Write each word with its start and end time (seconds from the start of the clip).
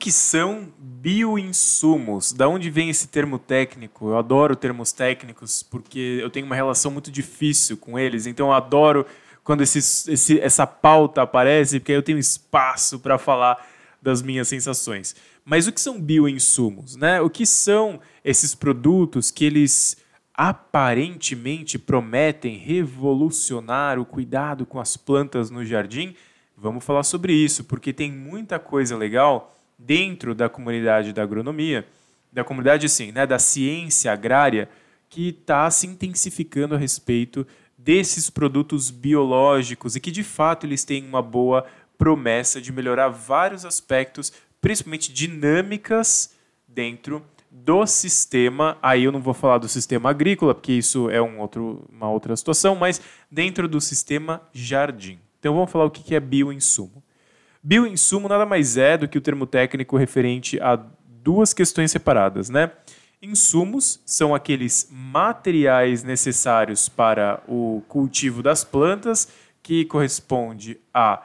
que 0.00 0.10
são 0.10 0.72
bioinsumos? 0.78 2.32
Da 2.32 2.48
onde 2.48 2.70
vem 2.70 2.88
esse 2.88 3.06
termo 3.06 3.38
técnico? 3.38 4.08
Eu 4.08 4.18
adoro 4.18 4.56
termos 4.56 4.92
técnicos 4.92 5.62
porque 5.62 6.18
eu 6.20 6.30
tenho 6.30 6.46
uma 6.46 6.56
relação 6.56 6.90
muito 6.90 7.10
difícil 7.10 7.76
com 7.76 7.98
eles, 7.98 8.26
então 8.26 8.46
eu 8.46 8.52
adoro 8.54 9.06
quando 9.44 9.60
esse, 9.60 9.78
esse, 9.78 10.40
essa 10.40 10.66
pauta 10.66 11.22
aparece, 11.22 11.78
porque 11.78 11.92
aí 11.92 11.98
eu 11.98 12.02
tenho 12.02 12.18
espaço 12.18 12.98
para 12.98 13.18
falar 13.18 13.64
das 14.00 14.22
minhas 14.22 14.48
sensações. 14.48 15.14
Mas 15.44 15.66
o 15.66 15.72
que 15.72 15.80
são 15.80 16.00
bioinsumos? 16.00 16.96
Né? 16.96 17.20
O 17.20 17.28
que 17.28 17.44
são 17.44 18.00
esses 18.24 18.54
produtos 18.54 19.30
que 19.30 19.44
eles 19.44 19.98
aparentemente 20.32 21.78
prometem 21.78 22.56
revolucionar 22.56 23.98
o 23.98 24.06
cuidado 24.06 24.64
com 24.64 24.80
as 24.80 24.96
plantas 24.96 25.50
no 25.50 25.62
jardim? 25.64 26.14
Vamos 26.56 26.84
falar 26.84 27.02
sobre 27.02 27.34
isso, 27.34 27.64
porque 27.64 27.92
tem 27.92 28.10
muita 28.10 28.58
coisa 28.58 28.96
legal 28.96 29.59
dentro 29.84 30.34
da 30.34 30.48
comunidade 30.48 31.12
da 31.12 31.22
agronomia, 31.22 31.86
da 32.32 32.44
comunidade 32.44 32.88
sim, 32.88 33.12
né, 33.12 33.26
da 33.26 33.38
ciência 33.38 34.12
agrária, 34.12 34.68
que 35.08 35.30
está 35.30 35.68
se 35.70 35.86
intensificando 35.86 36.74
a 36.74 36.78
respeito 36.78 37.46
desses 37.76 38.28
produtos 38.30 38.90
biológicos 38.90 39.96
e 39.96 40.00
que 40.00 40.10
de 40.10 40.22
fato 40.22 40.66
eles 40.66 40.84
têm 40.84 41.04
uma 41.04 41.22
boa 41.22 41.66
promessa 41.98 42.60
de 42.60 42.70
melhorar 42.70 43.08
vários 43.08 43.64
aspectos, 43.64 44.32
principalmente 44.60 45.12
dinâmicas 45.12 46.34
dentro 46.68 47.24
do 47.50 47.84
sistema. 47.86 48.78
Aí 48.80 49.04
eu 49.04 49.12
não 49.12 49.20
vou 49.20 49.34
falar 49.34 49.58
do 49.58 49.68
sistema 49.68 50.10
agrícola, 50.10 50.54
porque 50.54 50.72
isso 50.72 51.10
é 51.10 51.20
um 51.20 51.40
outro, 51.40 51.84
uma 51.90 52.08
outra 52.08 52.36
situação, 52.36 52.76
mas 52.76 53.00
dentro 53.30 53.66
do 53.66 53.80
sistema 53.80 54.40
jardim. 54.52 55.18
Então 55.38 55.54
vamos 55.54 55.70
falar 55.70 55.86
o 55.86 55.90
que 55.90 56.14
é 56.14 56.20
bioinsumo. 56.20 57.02
Bioinsumo 57.62 58.26
nada 58.26 58.46
mais 58.46 58.78
é 58.78 58.96
do 58.96 59.06
que 59.06 59.18
o 59.18 59.20
termo 59.20 59.46
técnico 59.46 59.96
referente 59.98 60.58
a 60.60 60.76
duas 61.22 61.52
questões 61.52 61.90
separadas, 61.90 62.48
né? 62.48 62.72
Insumos 63.20 64.00
são 64.06 64.34
aqueles 64.34 64.88
materiais 64.90 66.02
necessários 66.02 66.88
para 66.88 67.42
o 67.46 67.82
cultivo 67.86 68.42
das 68.42 68.64
plantas, 68.64 69.28
que 69.62 69.84
corresponde 69.84 70.80
a 70.92 71.22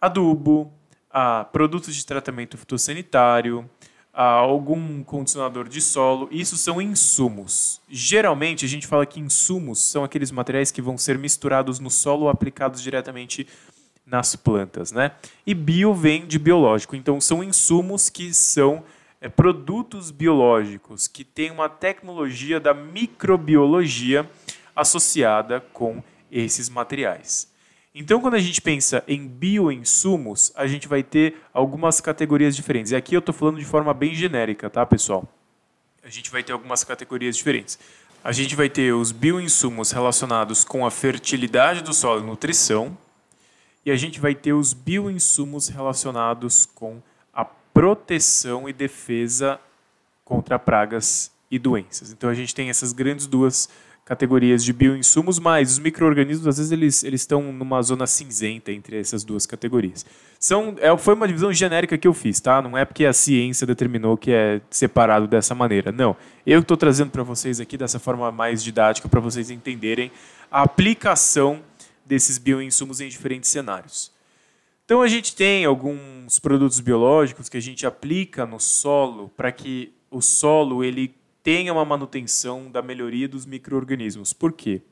adubo, 0.00 0.72
a 1.08 1.44
produtos 1.44 1.94
de 1.94 2.04
tratamento 2.04 2.58
fitossanitário, 2.58 3.70
a 4.12 4.24
algum 4.24 5.04
condicionador 5.04 5.68
de 5.68 5.80
solo. 5.80 6.28
Isso 6.32 6.56
são 6.56 6.82
insumos. 6.82 7.80
Geralmente 7.88 8.64
a 8.64 8.68
gente 8.68 8.86
fala 8.86 9.06
que 9.06 9.20
insumos 9.20 9.80
são 9.80 10.02
aqueles 10.02 10.32
materiais 10.32 10.72
que 10.72 10.82
vão 10.82 10.98
ser 10.98 11.16
misturados 11.16 11.78
no 11.78 11.90
solo 11.90 12.22
ou 12.22 12.28
aplicados 12.28 12.82
diretamente 12.82 13.46
nas 14.06 14.36
plantas, 14.36 14.92
né? 14.92 15.12
E 15.44 15.52
bio 15.52 15.92
vem 15.92 16.24
de 16.24 16.38
biológico, 16.38 16.94
então 16.94 17.20
são 17.20 17.42
insumos 17.42 18.08
que 18.08 18.32
são 18.32 18.84
é, 19.20 19.28
produtos 19.28 20.10
biológicos 20.12 21.08
que 21.08 21.24
têm 21.24 21.50
uma 21.50 21.68
tecnologia 21.68 22.60
da 22.60 22.72
microbiologia 22.72 24.30
associada 24.74 25.60
com 25.72 26.02
esses 26.30 26.68
materiais. 26.68 27.50
Então, 27.98 28.20
quando 28.20 28.34
a 28.34 28.38
gente 28.38 28.60
pensa 28.60 29.02
em 29.08 29.26
bioinsumos, 29.26 30.52
a 30.54 30.66
gente 30.66 30.86
vai 30.86 31.02
ter 31.02 31.40
algumas 31.52 31.98
categorias 31.98 32.54
diferentes. 32.54 32.92
E 32.92 32.96
aqui 32.96 33.16
eu 33.16 33.20
estou 33.20 33.34
falando 33.34 33.58
de 33.58 33.64
forma 33.64 33.94
bem 33.94 34.14
genérica, 34.14 34.68
tá, 34.68 34.84
pessoal? 34.84 35.26
A 36.04 36.10
gente 36.10 36.30
vai 36.30 36.42
ter 36.42 36.52
algumas 36.52 36.84
categorias 36.84 37.36
diferentes. 37.38 37.78
A 38.22 38.32
gente 38.32 38.54
vai 38.54 38.68
ter 38.68 38.92
os 38.92 39.12
bioinsumos 39.12 39.92
relacionados 39.92 40.62
com 40.62 40.84
a 40.84 40.90
fertilidade 40.90 41.82
do 41.82 41.94
solo 41.94 42.20
e 42.20 42.26
nutrição. 42.26 42.96
E 43.86 43.90
a 43.90 43.96
gente 43.96 44.20
vai 44.20 44.34
ter 44.34 44.52
os 44.52 44.74
bioinsumos 44.74 45.68
relacionados 45.68 46.66
com 46.66 47.00
proteção 47.76 48.66
e 48.66 48.72
defesa 48.72 49.60
contra 50.24 50.58
pragas 50.58 51.30
e 51.50 51.58
doenças. 51.58 52.10
Então 52.10 52.30
a 52.30 52.34
gente 52.34 52.54
tem 52.54 52.70
essas 52.70 52.94
grandes 52.94 53.26
duas 53.26 53.68
categorias 54.02 54.64
de 54.64 54.72
bioinsumos, 54.72 55.38
mas 55.38 55.72
os 55.72 55.78
micro-organismos, 55.78 56.46
às 56.46 56.56
vezes, 56.56 56.72
eles, 56.72 57.04
eles 57.04 57.20
estão 57.20 57.52
numa 57.52 57.82
zona 57.82 58.06
cinzenta 58.06 58.72
entre 58.72 58.98
essas 58.98 59.24
duas 59.24 59.44
categorias. 59.44 60.06
São, 60.40 60.74
é, 60.80 60.96
foi 60.96 61.14
uma 61.14 61.26
divisão 61.26 61.52
genérica 61.52 61.98
que 61.98 62.08
eu 62.08 62.14
fiz, 62.14 62.40
tá? 62.40 62.62
Não 62.62 62.78
é 62.78 62.84
porque 62.84 63.04
a 63.04 63.12
ciência 63.12 63.66
determinou 63.66 64.16
que 64.16 64.32
é 64.32 64.60
separado 64.70 65.26
dessa 65.26 65.54
maneira. 65.54 65.92
Não. 65.92 66.16
Eu 66.46 66.60
estou 66.60 66.76
trazendo 66.76 67.10
para 67.10 67.22
vocês 67.22 67.60
aqui 67.60 67.76
dessa 67.76 67.98
forma 67.98 68.32
mais 68.32 68.64
didática 68.64 69.08
para 69.08 69.20
vocês 69.20 69.50
entenderem 69.50 70.10
a 70.50 70.62
aplicação 70.62 71.60
desses 72.06 72.38
bioinsumos 72.38 73.00
em 73.00 73.08
diferentes 73.08 73.50
cenários. 73.50 74.12
Então 74.84 75.02
a 75.02 75.08
gente 75.08 75.34
tem 75.34 75.64
alguns 75.64 76.38
produtos 76.38 76.78
biológicos 76.78 77.48
que 77.48 77.56
a 77.56 77.60
gente 77.60 77.84
aplica 77.84 78.46
no 78.46 78.60
solo 78.60 79.28
para 79.36 79.50
que 79.50 79.92
o 80.10 80.22
solo 80.22 80.84
ele 80.84 81.14
tenha 81.42 81.72
uma 81.72 81.84
manutenção 81.84 82.70
da 82.70 82.80
melhoria 82.80 83.28
dos 83.28 83.44
micro-organismos. 83.44 84.32
Por 84.32 84.52
quê? 84.52 84.82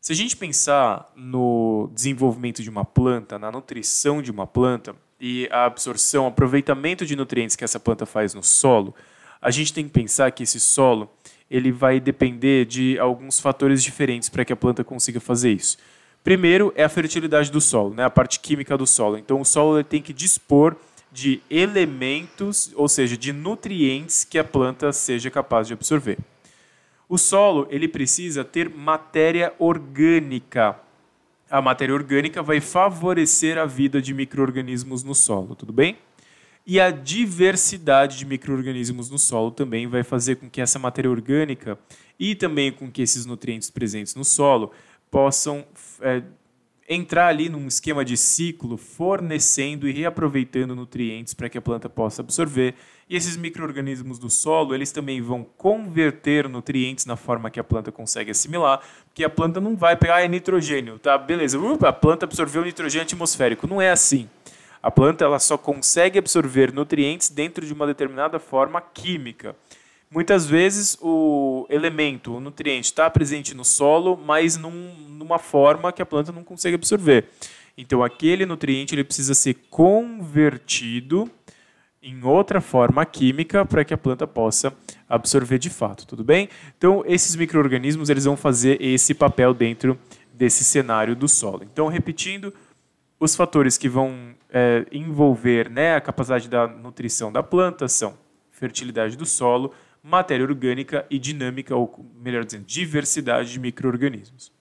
Se 0.00 0.12
a 0.12 0.16
gente 0.16 0.36
pensar 0.36 1.12
no 1.14 1.90
desenvolvimento 1.94 2.62
de 2.62 2.70
uma 2.70 2.84
planta, 2.84 3.38
na 3.38 3.52
nutrição 3.52 4.20
de 4.20 4.30
uma 4.30 4.46
planta 4.46 4.96
e 5.20 5.48
a 5.52 5.66
absorção, 5.66 6.26
aproveitamento 6.26 7.04
de 7.04 7.14
nutrientes 7.14 7.54
que 7.54 7.64
essa 7.64 7.78
planta 7.78 8.06
faz 8.06 8.34
no 8.34 8.42
solo, 8.42 8.94
a 9.40 9.50
gente 9.50 9.72
tem 9.72 9.84
que 9.84 9.90
pensar 9.90 10.30
que 10.32 10.42
esse 10.42 10.58
solo 10.58 11.08
ele 11.50 11.70
vai 11.70 12.00
depender 12.00 12.64
de 12.64 12.98
alguns 12.98 13.38
fatores 13.38 13.82
diferentes 13.82 14.28
para 14.28 14.44
que 14.44 14.52
a 14.52 14.56
planta 14.56 14.82
consiga 14.82 15.20
fazer 15.20 15.52
isso. 15.52 15.76
Primeiro 16.22 16.72
é 16.76 16.84
a 16.84 16.88
fertilidade 16.88 17.50
do 17.50 17.60
solo, 17.60 17.94
né, 17.94 18.04
a 18.04 18.10
parte 18.10 18.40
química 18.40 18.76
do 18.76 18.86
solo. 18.86 19.16
Então 19.16 19.40
o 19.40 19.44
solo 19.44 19.82
tem 19.82 20.02
que 20.02 20.12
dispor 20.12 20.76
de 21.10 21.40
elementos, 21.50 22.70
ou 22.74 22.88
seja, 22.88 23.16
de 23.16 23.32
nutrientes 23.32 24.24
que 24.24 24.38
a 24.38 24.44
planta 24.44 24.92
seja 24.92 25.30
capaz 25.30 25.66
de 25.66 25.72
absorver. 25.72 26.18
O 27.08 27.18
solo 27.18 27.66
ele 27.70 27.88
precisa 27.88 28.44
ter 28.44 28.68
matéria 28.68 29.52
orgânica. 29.58 30.78
A 31.50 31.60
matéria 31.60 31.94
orgânica 31.94 32.42
vai 32.42 32.60
favorecer 32.60 33.58
a 33.58 33.66
vida 33.66 34.00
de 34.00 34.14
micro-organismos 34.14 35.02
no 35.02 35.14
solo, 35.14 35.56
tudo 35.56 35.72
bem? 35.72 35.98
E 36.64 36.78
a 36.78 36.90
diversidade 36.90 38.16
de 38.16 38.24
micro-organismos 38.24 39.10
no 39.10 39.18
solo 39.18 39.50
também 39.50 39.88
vai 39.88 40.04
fazer 40.04 40.36
com 40.36 40.48
que 40.48 40.60
essa 40.60 40.78
matéria 40.78 41.10
orgânica 41.10 41.76
e 42.16 42.36
também 42.36 42.70
com 42.70 42.88
que 42.88 43.02
esses 43.02 43.26
nutrientes 43.26 43.70
presentes 43.70 44.14
no 44.14 44.24
solo 44.24 44.70
possam 45.10 45.64
é, 46.00 46.22
entrar 46.88 47.28
ali 47.28 47.48
num 47.48 47.68
esquema 47.68 48.04
de 48.04 48.16
ciclo, 48.16 48.76
fornecendo 48.76 49.88
e 49.88 49.92
reaproveitando 49.92 50.74
nutrientes 50.74 51.34
para 51.34 51.48
que 51.48 51.56
a 51.56 51.62
planta 51.62 51.88
possa 51.88 52.20
absorver. 52.20 52.74
E 53.08 53.14
esses 53.16 53.36
micro-organismos 53.36 54.18
do 54.18 54.28
solo, 54.28 54.74
eles 54.74 54.90
também 54.90 55.20
vão 55.20 55.44
converter 55.56 56.48
nutrientes 56.48 57.06
na 57.06 57.16
forma 57.16 57.50
que 57.50 57.60
a 57.60 57.64
planta 57.64 57.92
consegue 57.92 58.32
assimilar, 58.32 58.80
porque 59.06 59.22
a 59.22 59.30
planta 59.30 59.60
não 59.60 59.76
vai 59.76 59.96
pegar 59.96 60.16
ah, 60.16 60.22
é 60.22 60.28
nitrogênio, 60.28 60.98
tá? 60.98 61.16
Beleza, 61.16 61.58
a 61.86 61.92
planta 61.92 62.24
absorveu 62.24 62.64
nitrogênio 62.64 63.04
atmosférico. 63.04 63.68
Não 63.68 63.80
é 63.80 63.90
assim. 63.90 64.28
A 64.82 64.90
planta 64.90 65.24
ela 65.24 65.38
só 65.38 65.58
consegue 65.58 66.18
absorver 66.18 66.72
nutrientes 66.72 67.28
dentro 67.28 67.64
de 67.64 67.72
uma 67.72 67.86
determinada 67.86 68.38
forma 68.38 68.80
química. 68.80 69.54
Muitas 70.12 70.44
vezes 70.44 70.98
o 71.00 71.66
elemento, 71.70 72.34
o 72.34 72.40
nutriente 72.40 72.86
está 72.86 73.08
presente 73.08 73.54
no 73.54 73.64
solo, 73.64 74.16
mas 74.16 74.56
num, 74.56 74.92
numa 75.08 75.38
forma 75.38 75.92
que 75.92 76.02
a 76.02 76.06
planta 76.06 76.32
não 76.32 76.42
consegue 76.42 76.74
absorver. 76.74 77.28
Então 77.78 78.02
aquele 78.02 78.44
nutriente 78.44 78.92
ele 78.92 79.04
precisa 79.04 79.34
ser 79.34 79.54
convertido 79.70 81.30
em 82.02 82.24
outra 82.24 82.60
forma 82.60 83.06
química 83.06 83.64
para 83.64 83.84
que 83.84 83.94
a 83.94 83.98
planta 83.98 84.26
possa 84.26 84.74
absorver 85.08 85.58
de 85.58 85.70
fato, 85.70 86.04
tudo 86.04 86.24
bem? 86.24 86.48
Então 86.76 87.04
esses 87.06 87.36
micro-organismos 87.36 88.10
eles 88.10 88.24
vão 88.24 88.36
fazer 88.36 88.82
esse 88.82 89.14
papel 89.14 89.54
dentro 89.54 89.96
desse 90.34 90.64
cenário 90.64 91.14
do 91.14 91.28
solo. 91.28 91.62
Então 91.62 91.86
repetindo, 91.86 92.52
os 93.20 93.36
fatores 93.36 93.78
que 93.78 93.88
vão 93.88 94.34
é, 94.50 94.84
envolver 94.90 95.70
né, 95.70 95.94
a 95.94 96.00
capacidade 96.00 96.48
da 96.48 96.66
nutrição 96.66 97.30
da 97.30 97.44
planta 97.44 97.86
são 97.86 98.18
fertilidade 98.50 99.16
do 99.16 99.24
solo, 99.24 99.72
matéria 100.02 100.44
orgânica 100.44 101.06
e 101.10 101.18
dinâmica, 101.18 101.76
ou 101.76 102.10
melhor 102.22 102.44
dizendo, 102.44 102.64
diversidade 102.64 103.52
de 103.52 103.60
micro-organismos. 103.60 104.52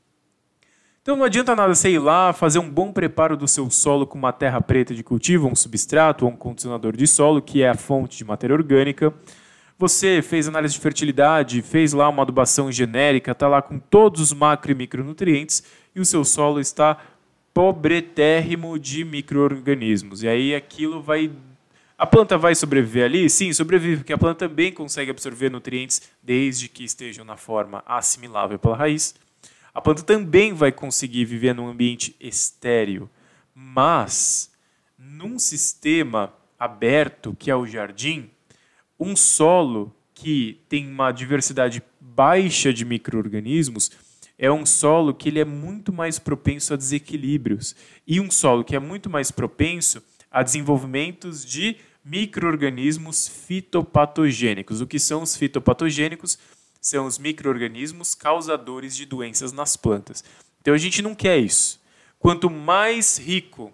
Então 1.01 1.15
não 1.15 1.23
adianta 1.23 1.55
nada 1.55 1.73
sei 1.73 1.97
lá 1.97 2.33
fazer 2.33 2.59
um 2.59 2.69
bom 2.69 2.91
preparo 2.91 3.37
do 3.37 3.47
seu 3.47 3.69
solo 3.69 4.05
com 4.05 4.17
uma 4.17 4.33
terra 4.33 4.61
preta 4.61 4.93
de 4.93 5.03
cultivo, 5.03 5.47
um 5.47 5.55
substrato 5.55 6.25
ou 6.25 6.31
um 6.31 6.35
condicionador 6.35 6.95
de 6.95 7.07
solo, 7.07 7.41
que 7.41 7.63
é 7.63 7.69
a 7.69 7.75
fonte 7.75 8.17
de 8.17 8.25
matéria 8.25 8.53
orgânica. 8.53 9.13
Você 9.77 10.21
fez 10.21 10.47
análise 10.47 10.73
de 10.73 10.79
fertilidade, 10.81 11.61
fez 11.61 11.93
lá 11.93 12.09
uma 12.09 12.23
adubação 12.23 12.69
genérica, 12.69 13.31
está 13.31 13.47
lá 13.47 13.61
com 13.61 13.79
todos 13.79 14.19
os 14.19 14.33
macro 14.33 14.71
e 14.71 14.75
micronutrientes 14.75 15.63
e 15.95 16.01
o 16.01 16.05
seu 16.05 16.25
solo 16.25 16.59
está 16.59 16.97
pobretérrimo 17.53 18.77
de 18.77 19.05
micro-organismos. 19.05 20.21
E 20.21 20.27
aí 20.27 20.53
aquilo 20.53 21.01
vai 21.01 21.31
a 21.99 22.07
planta 22.07 22.37
vai 22.37 22.55
sobreviver 22.55 23.03
ali? 23.03 23.29
Sim, 23.29 23.51
sobrevive, 23.51 23.97
porque 23.97 24.13
a 24.13 24.17
planta 24.17 24.47
também 24.47 24.71
consegue 24.71 25.11
absorver 25.11 25.51
nutrientes 25.51 26.01
desde 26.23 26.69
que 26.69 26.85
estejam 26.85 27.25
na 27.25 27.35
forma 27.35 27.83
assimilável 27.85 28.57
pela 28.57 28.77
raiz. 28.77 29.13
A 29.73 29.81
planta 29.81 30.01
também 30.01 30.53
vai 30.53 30.71
conseguir 30.71 31.25
viver 31.25 31.53
num 31.53 31.67
ambiente 31.67 32.15
estéreo, 32.17 33.09
mas 33.53 34.49
num 34.97 35.37
sistema 35.37 36.33
aberto, 36.57 37.35
que 37.37 37.51
é 37.51 37.55
o 37.55 37.67
jardim, 37.67 38.29
um 38.97 39.13
solo 39.13 39.93
que 40.13 40.61
tem 40.69 40.87
uma 40.87 41.11
diversidade 41.11 41.83
baixa 41.99 42.71
de 42.71 42.85
micro-organismos 42.85 43.91
é 44.37 44.49
um 44.49 44.65
solo 44.65 45.13
que 45.13 45.27
ele 45.27 45.39
é 45.39 45.45
muito 45.45 45.91
mais 45.91 46.17
propenso 46.17 46.73
a 46.73 46.77
desequilíbrios 46.77 47.75
e 48.07 48.21
um 48.21 48.31
solo 48.31 48.63
que 48.63 48.73
é 48.73 48.79
muito 48.79 49.09
mais 49.09 49.31
propenso 49.31 50.01
a 50.31 50.41
desenvolvimentos 50.43 51.43
de 51.43 51.75
micro-organismos 52.09 53.27
fitopatogênicos. 53.27 54.81
O 54.81 54.87
que 54.87 54.97
são 54.97 55.21
os 55.21 55.35
fitopatogênicos? 55.35 56.39
São 56.81 57.05
os 57.05 57.19
micro-organismos 57.19 58.15
causadores 58.15 58.95
de 58.95 59.05
doenças 59.05 59.51
nas 59.51 59.77
plantas. 59.77 60.23
Então 60.61 60.73
a 60.73 60.77
gente 60.77 61.01
não 61.01 61.13
quer 61.13 61.37
isso. 61.37 61.79
Quanto 62.17 62.49
mais 62.49 63.17
rico 63.17 63.71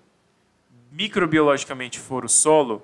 microbiologicamente 0.92 2.00
for 2.00 2.26
o 2.26 2.30
solo, 2.30 2.82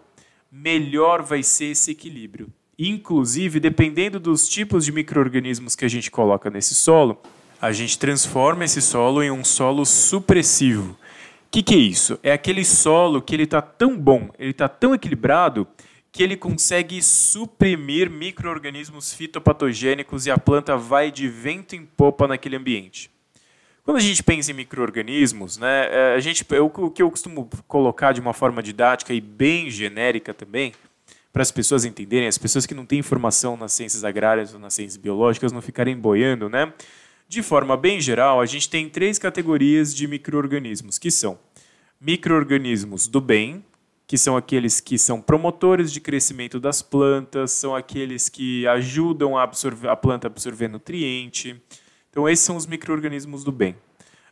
melhor 0.52 1.22
vai 1.22 1.44
ser 1.44 1.66
esse 1.66 1.92
equilíbrio. 1.92 2.52
Inclusive, 2.78 3.60
dependendo 3.60 4.20
dos 4.20 4.48
tipos 4.48 4.86
de 4.86 4.92
micro-organismos 4.92 5.76
que 5.76 5.86
a 5.86 5.90
gente 5.90 6.10
coloca 6.10 6.50
nesse 6.50 6.74
solo, 6.74 7.22
a 7.62 7.72
gente 7.72 8.00
transforma 8.00 8.66
esse 8.66 8.82
solo 8.82 9.22
em 9.22 9.30
um 9.32 9.44
solo 9.44 9.86
supressivo. 9.86 10.98
O 11.52 11.54
que, 11.54 11.64
que 11.64 11.76
é 11.76 11.80
isso? 11.80 12.18
É 12.24 12.32
aquele 12.32 12.64
solo 12.64 13.22
que 13.22 13.36
ele 13.36 13.44
está 13.44 13.62
tão 13.62 13.98
bom, 13.98 14.30
ele 14.40 14.52
está 14.52 14.70
tão 14.70 14.96
equilibrado 14.96 15.68
que 16.10 16.24
ele 16.24 16.38
consegue 16.38 17.04
suprimir 17.04 18.10
micro-organismos 18.10 19.14
fitopatogênicos 19.14 20.26
e 20.26 20.32
a 20.32 20.38
planta 20.38 20.78
vai 20.78 21.12
de 21.12 21.28
vento 21.28 21.76
em 21.76 21.86
popa 21.86 22.26
naquele 22.26 22.56
ambiente. 22.56 23.12
Quando 23.84 23.98
a 23.98 24.00
gente 24.00 24.24
pensa 24.24 24.52
em 24.52 24.54
micro-organismos, 24.54 25.58
né, 25.58 25.90
é, 25.92 26.16
a 26.16 26.22
gente, 26.22 26.46
eu, 26.52 26.68
o 26.74 26.90
que 26.90 27.04
eu 27.04 27.12
costumo 27.12 27.50
colocar 27.68 28.14
de 28.14 28.22
uma 28.22 28.32
forma 28.32 28.64
didática 28.64 29.14
e 29.14 29.20
bem 29.20 29.70
genérica 29.70 30.34
também, 30.34 30.72
para 31.34 31.42
as 31.42 31.52
pessoas 31.52 31.84
entenderem, 31.84 32.30
as 32.30 32.38
pessoas 32.38 32.66
que 32.66 32.74
não 32.74 32.86
têm 32.86 33.02
formação 33.02 33.58
nas 33.58 33.74
ciências 33.74 34.06
agrárias 34.06 34.54
ou 34.54 34.60
nas 34.62 34.74
ciências 34.74 34.96
biológicas 34.96 35.52
não 35.52 35.62
ficarem 35.62 35.98
boiando, 35.98 36.48
né? 36.48 36.72
De 37.32 37.42
forma 37.42 37.78
bem 37.78 38.02
geral, 38.02 38.42
a 38.42 38.46
gente 38.46 38.70
tem 38.70 38.90
três 38.90 39.18
categorias 39.18 39.96
de 39.96 40.06
microorganismos, 40.06 40.98
que 40.98 41.10
são 41.10 41.40
microorganismos 41.98 43.08
do 43.08 43.22
bem, 43.22 43.64
que 44.06 44.18
são 44.18 44.36
aqueles 44.36 44.82
que 44.82 44.98
são 44.98 45.22
promotores 45.22 45.94
de 45.94 46.02
crescimento 46.02 46.60
das 46.60 46.82
plantas, 46.82 47.54
são 47.54 47.74
aqueles 47.74 48.28
que 48.28 48.68
ajudam 48.68 49.38
a, 49.38 49.50
a 49.90 49.96
planta 49.96 50.28
a 50.28 50.30
absorver 50.30 50.68
nutriente. 50.68 51.56
Então, 52.10 52.28
esses 52.28 52.44
são 52.44 52.58
os 52.58 52.66
microorganismos 52.66 53.46
do 53.46 53.52
bem. 53.54 53.78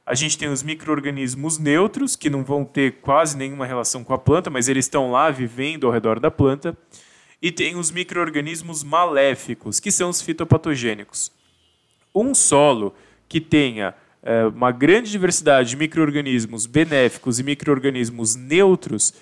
A 0.06 0.14
gente 0.14 0.38
tem 0.38 0.50
os 0.50 0.62
microorganismos 0.62 1.58
neutros, 1.58 2.18
que 2.18 2.30
não 2.30 2.44
vão 2.44 2.66
ter 2.66 3.00
quase 3.00 3.38
nenhuma 3.38 3.66
relação 3.66 4.04
com 4.04 4.14
a 4.14 4.18
planta, 4.18 4.50
mas 4.50 4.68
eles 4.68 4.84
estão 4.84 5.10
lá 5.10 5.32
vivendo 5.32 5.88
ao 5.88 5.94
redor 5.94 6.20
da 6.20 6.30
planta. 6.30 6.78
E 7.42 7.50
tem 7.50 7.78
os 7.78 7.92
microorganismos 7.92 8.84
maléficos, 8.84 9.80
que 9.80 9.90
são 9.90 10.10
os 10.10 10.22
fitopatogênicos 10.22 11.32
um 12.14 12.34
solo 12.34 12.94
que 13.28 13.40
tenha 13.40 13.94
é, 14.22 14.46
uma 14.46 14.72
grande 14.72 15.12
diversidade 15.12 15.70
de 15.70 15.78
micro-organismos 15.78 16.66
benéficos 16.66 17.40
e 17.40 17.44
micro-organismos 17.44 18.36
neutros 18.36 19.14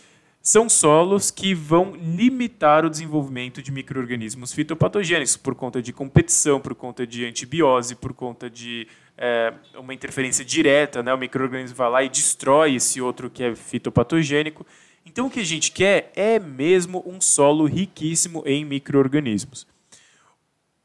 são 0.42 0.70
solos 0.70 1.30
que 1.30 1.54
vão 1.54 1.94
limitar 1.94 2.86
o 2.86 2.90
desenvolvimento 2.90 3.62
de 3.62 3.72
micro-organismos 3.72 4.54
fitopatogênicos 4.54 5.36
por 5.36 5.54
conta 5.54 5.82
de 5.82 5.92
competição, 5.92 6.60
por 6.60 6.74
conta 6.74 7.06
de 7.06 7.26
antibiose, 7.26 7.96
por 7.96 8.14
conta 8.14 8.50
de 8.50 8.88
é, 9.18 9.54
uma 9.78 9.94
interferência 9.94 10.46
direta, 10.46 11.04
né? 11.04 11.14
o 11.14 11.18
microorganismo 11.18 11.76
vai 11.76 11.90
lá 11.90 12.04
e 12.04 12.10
destrói 12.10 12.76
esse 12.76 13.02
outro 13.02 13.30
que 13.30 13.44
é 13.44 13.56
fitopatogênico. 13.56 14.66
Então 15.06 15.28
o 15.28 15.30
que 15.30 15.42
a 15.42 15.46
gente 15.46 15.72
quer 15.72 16.12
é 16.16 16.40
mesmo 16.40 17.04
um 17.06 17.20
solo 17.20 17.66
riquíssimo 17.66 18.42
em 18.46 18.64
microorganismos 18.64 19.68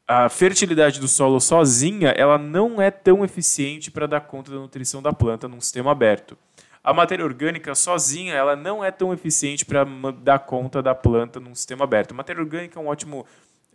a 0.07 0.27
fertilidade 0.27 0.99
do 0.99 1.07
solo 1.07 1.39
sozinha 1.39 2.09
ela 2.09 2.37
não 2.37 2.81
é 2.81 2.91
tão 2.91 3.23
eficiente 3.23 3.89
para 3.89 4.07
dar 4.07 4.21
conta 4.21 4.51
da 4.51 4.57
nutrição 4.57 5.01
da 5.01 5.13
planta 5.13 5.47
num 5.47 5.61
sistema 5.61 5.91
aberto. 5.91 6.37
A 6.83 6.93
matéria 6.93 7.23
orgânica 7.23 7.73
sozinha 7.73 8.33
ela 8.33 8.55
não 8.55 8.83
é 8.83 8.91
tão 8.91 9.13
eficiente 9.13 9.63
para 9.63 9.85
dar 10.21 10.39
conta 10.39 10.81
da 10.81 10.93
planta 10.93 11.39
num 11.39 11.55
sistema 11.55 11.85
aberto. 11.85 12.11
A 12.11 12.15
matéria 12.15 12.41
orgânica 12.41 12.77
é 12.77 12.83
um 12.83 12.87
ótimo, 12.87 13.25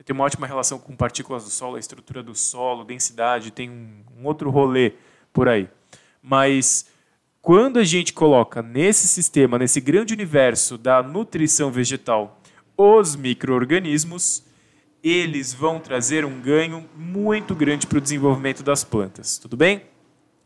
tem 0.05 0.13
uma 0.13 0.25
ótima 0.25 0.47
relação 0.47 0.79
com 0.79 0.95
partículas 0.95 1.45
do 1.45 1.51
solo, 1.51 1.77
a 1.77 1.81
estrutura 1.81 2.23
do 2.23 2.35
solo, 2.35 2.85
densidade, 2.85 3.51
tem 3.51 3.71
um, 3.71 4.05
um 4.21 4.27
outro 4.27 4.51
rolê 4.51 4.93
por 5.33 5.49
aí. 5.49 5.67
Mas 6.23 6.87
quando 7.41 7.79
a 7.79 7.85
gente 7.85 8.13
coloca 8.13 8.61
nesse 8.61 9.09
sistema, 9.09 9.59
nesse 9.59 9.81
grande 9.81 10.13
universo 10.13 10.77
da 10.77 11.03
nutrição 11.03 11.71
vegetal, 11.71 12.39
os 12.77 13.17
micro-organismos, 13.17 14.45
eles 15.03 15.53
vão 15.53 15.79
trazer 15.79 16.25
um 16.25 16.41
ganho 16.41 16.89
muito 16.97 17.55
grande 17.55 17.87
para 17.87 17.99
o 17.99 18.01
desenvolvimento 18.01 18.63
das 18.63 18.85
plantas, 18.85 19.39
tudo 19.39 19.57
bem? 19.57 19.83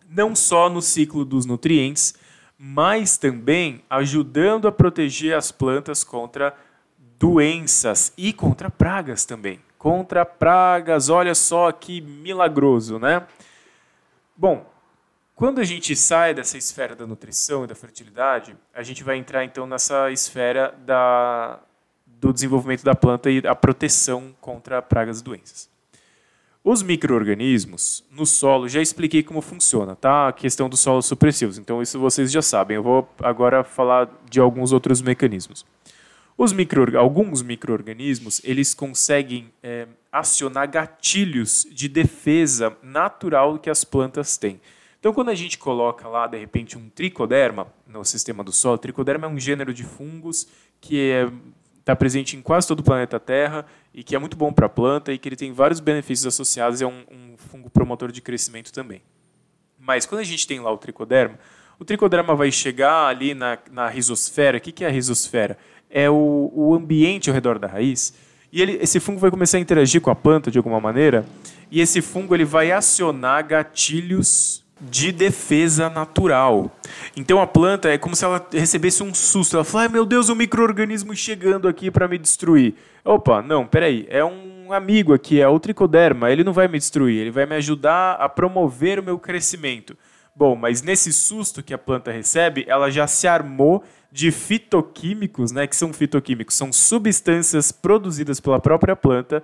Não 0.08 0.36
só 0.36 0.68
no 0.68 0.82
ciclo 0.82 1.24
dos 1.24 1.46
nutrientes, 1.46 2.14
mas 2.58 3.16
também 3.16 3.82
ajudando 3.88 4.68
a 4.68 4.72
proteger 4.72 5.36
as 5.36 5.50
plantas 5.50 6.04
contra 6.04 6.54
doenças 7.18 8.12
e 8.16 8.32
contra 8.32 8.70
pragas 8.70 9.24
também. 9.24 9.60
Contra 9.78 10.24
pragas, 10.24 11.08
olha 11.08 11.34
só 11.34 11.72
que 11.72 12.00
milagroso, 12.00 12.98
né? 12.98 13.26
Bom, 14.36 14.70
quando 15.34 15.60
a 15.60 15.64
gente 15.64 15.96
sai 15.96 16.34
dessa 16.34 16.56
esfera 16.56 16.94
da 16.94 17.06
nutrição 17.06 17.64
e 17.64 17.66
da 17.66 17.74
fertilidade, 17.74 18.56
a 18.72 18.82
gente 18.82 19.02
vai 19.02 19.16
entrar 19.16 19.44
então 19.44 19.66
nessa 19.66 20.10
esfera 20.10 20.72
da, 20.84 21.58
do 22.22 22.32
desenvolvimento 22.32 22.84
da 22.84 22.94
planta 22.94 23.28
e 23.28 23.42
a 23.44 23.54
proteção 23.54 24.32
contra 24.40 24.80
pragas 24.80 25.18
e 25.20 25.24
doenças. 25.24 25.68
Os 26.62 26.80
micro-organismos 26.80 28.04
no 28.12 28.24
solo, 28.24 28.68
já 28.68 28.80
expliquei 28.80 29.24
como 29.24 29.40
funciona, 29.40 29.96
tá? 29.96 30.28
A 30.28 30.32
questão 30.32 30.68
dos 30.68 30.78
solos 30.78 31.06
supressivos, 31.06 31.58
então 31.58 31.82
isso 31.82 31.98
vocês 31.98 32.30
já 32.30 32.40
sabem. 32.40 32.76
Eu 32.76 32.82
vou 32.84 33.08
agora 33.20 33.64
falar 33.64 34.08
de 34.30 34.38
alguns 34.38 34.70
outros 34.70 35.02
mecanismos. 35.02 35.66
Os 36.38 36.52
micro, 36.52 36.96
alguns 36.96 37.42
micro-organismos, 37.42 38.40
eles 38.44 38.72
conseguem 38.72 39.52
é, 39.60 39.88
acionar 40.12 40.70
gatilhos 40.70 41.66
de 41.72 41.88
defesa 41.88 42.76
natural 42.80 43.58
que 43.58 43.68
as 43.68 43.82
plantas 43.82 44.36
têm. 44.36 44.60
Então, 45.00 45.12
quando 45.12 45.30
a 45.30 45.34
gente 45.34 45.58
coloca 45.58 46.06
lá, 46.06 46.28
de 46.28 46.38
repente, 46.38 46.78
um 46.78 46.88
tricoderma 46.88 47.66
no 47.84 48.04
sistema 48.04 48.44
do 48.44 48.52
solo, 48.52 48.78
tricoderma 48.78 49.26
é 49.26 49.28
um 49.30 49.38
gênero 49.38 49.74
de 49.74 49.82
fungos 49.82 50.46
que 50.80 51.10
é 51.10 51.28
está 51.82 51.96
presente 51.96 52.36
em 52.36 52.40
quase 52.40 52.66
todo 52.66 52.80
o 52.80 52.82
planeta 52.82 53.18
Terra 53.18 53.66
e 53.92 54.02
que 54.02 54.14
é 54.14 54.18
muito 54.18 54.36
bom 54.36 54.52
para 54.52 54.66
a 54.66 54.68
planta 54.68 55.12
e 55.12 55.18
que 55.18 55.28
ele 55.28 55.36
tem 55.36 55.52
vários 55.52 55.80
benefícios 55.80 56.26
associados 56.26 56.80
e 56.80 56.84
é 56.84 56.86
um, 56.86 57.02
um, 57.10 57.36
fungo 57.36 57.68
promotor 57.68 58.10
de 58.12 58.22
crescimento 58.22 58.72
também. 58.72 59.02
Mas 59.78 60.06
quando 60.06 60.20
a 60.20 60.24
gente 60.24 60.46
tem 60.46 60.60
lá 60.60 60.72
o 60.72 60.78
tricoderma, 60.78 61.38
o 61.78 61.84
tricoderma 61.84 62.36
vai 62.36 62.52
chegar 62.52 63.08
ali 63.08 63.34
na, 63.34 63.58
na 63.70 63.88
rizosfera. 63.88 64.58
O 64.58 64.60
que, 64.60 64.70
que 64.70 64.84
é 64.84 64.88
a 64.88 64.90
rizosfera? 64.90 65.58
É 65.90 66.08
o, 66.08 66.52
o 66.54 66.74
ambiente 66.74 67.28
ao 67.28 67.34
redor 67.34 67.58
da 67.58 67.66
raiz. 67.66 68.14
E 68.52 68.62
ele, 68.62 68.78
esse 68.80 69.00
fungo 69.00 69.18
vai 69.18 69.30
começar 69.30 69.56
a 69.56 69.60
interagir 69.60 70.00
com 70.00 70.10
a 70.10 70.14
planta 70.14 70.50
de 70.52 70.58
alguma 70.58 70.80
maneira. 70.80 71.26
E 71.68 71.80
esse 71.80 72.00
fungo 72.00 72.34
ele 72.34 72.44
vai 72.44 72.70
acionar 72.70 73.44
gatilhos 73.44 74.61
de 74.82 75.12
defesa 75.12 75.88
natural. 75.88 76.70
Então 77.16 77.40
a 77.40 77.46
planta 77.46 77.88
é 77.88 77.96
como 77.96 78.16
se 78.16 78.24
ela 78.24 78.44
recebesse 78.52 79.02
um 79.02 79.14
susto. 79.14 79.56
Ela 79.56 79.64
fala: 79.64 79.84
Ai 79.84 79.88
meu 79.88 80.04
Deus, 80.04 80.28
um 80.28 80.34
microorganismo 80.34 81.14
chegando 81.14 81.68
aqui 81.68 81.90
para 81.90 82.08
me 82.08 82.18
destruir. 82.18 82.74
Opa, 83.04 83.40
não, 83.40 83.64
peraí. 83.64 84.06
É 84.08 84.24
um 84.24 84.72
amigo 84.72 85.14
aqui, 85.14 85.40
é 85.40 85.46
o 85.46 85.60
tricoderma. 85.60 86.30
Ele 86.30 86.42
não 86.42 86.52
vai 86.52 86.66
me 86.66 86.78
destruir, 86.78 87.20
ele 87.20 87.30
vai 87.30 87.46
me 87.46 87.54
ajudar 87.54 88.14
a 88.14 88.28
promover 88.28 88.98
o 88.98 89.02
meu 89.04 89.18
crescimento. 89.18 89.96
Bom, 90.34 90.56
mas 90.56 90.82
nesse 90.82 91.12
susto 91.12 91.62
que 91.62 91.74
a 91.74 91.78
planta 91.78 92.10
recebe, 92.10 92.64
ela 92.66 92.90
já 92.90 93.06
se 93.06 93.28
armou 93.28 93.84
de 94.10 94.30
fitoquímicos, 94.32 95.52
né? 95.52 95.66
Que 95.66 95.76
são 95.76 95.92
fitoquímicos, 95.92 96.56
são 96.56 96.72
substâncias 96.72 97.70
produzidas 97.70 98.40
pela 98.40 98.58
própria 98.58 98.96
planta 98.96 99.42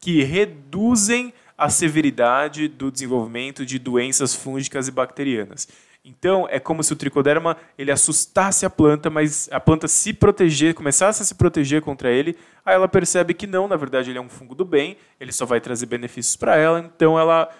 que 0.00 0.22
reduzem 0.22 1.34
a 1.60 1.68
severidade 1.68 2.68
do 2.68 2.90
desenvolvimento 2.90 3.66
de 3.66 3.78
doenças 3.78 4.34
fúngicas 4.34 4.88
e 4.88 4.90
bacterianas. 4.90 5.68
Então, 6.02 6.48
é 6.50 6.58
como 6.58 6.82
se 6.82 6.90
o 6.90 6.96
tricoderma 6.96 7.54
ele 7.76 7.90
assustasse 7.90 8.64
a 8.64 8.70
planta, 8.70 9.10
mas 9.10 9.46
a 9.52 9.60
planta 9.60 9.86
se 9.86 10.14
proteger, 10.14 10.72
começasse 10.72 11.20
a 11.20 11.24
se 11.26 11.34
proteger 11.34 11.82
contra 11.82 12.10
ele, 12.10 12.34
aí 12.64 12.74
ela 12.74 12.88
percebe 12.88 13.34
que 13.34 13.46
não, 13.46 13.68
na 13.68 13.76
verdade 13.76 14.08
ele 14.08 14.18
é 14.18 14.22
um 14.22 14.28
fungo 14.30 14.54
do 14.54 14.64
bem, 14.64 14.96
ele 15.20 15.32
só 15.32 15.44
vai 15.44 15.60
trazer 15.60 15.84
benefícios 15.84 16.34
para 16.34 16.56
ela, 16.56 16.80
então 16.80 17.20
ela 17.20 17.50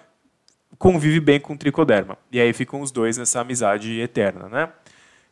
convive 0.78 1.20
bem 1.20 1.38
com 1.38 1.52
o 1.52 1.58
tricoderma. 1.58 2.16
E 2.32 2.40
aí 2.40 2.54
ficam 2.54 2.80
os 2.80 2.90
dois 2.90 3.18
nessa 3.18 3.40
amizade 3.40 4.00
eterna, 4.00 4.48
né? 4.48 4.72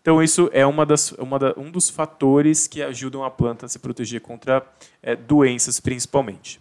Então, 0.03 0.23
isso 0.23 0.51
é 0.53 0.67
uma 0.67 0.85
das, 0.85 1.13
uma 1.13 1.39
da, 1.39 1.55
um 1.57 1.71
dos 1.71 1.89
fatores 1.89 2.67
que 2.67 2.83
ajudam 2.83 3.25
a 3.25 3.31
planta 3.31 3.65
a 3.65 3.69
se 3.69 3.79
proteger 3.79 4.21
contra 4.21 4.63
é, 5.03 5.17
doenças, 5.17 5.81
principalmente. 5.81 6.61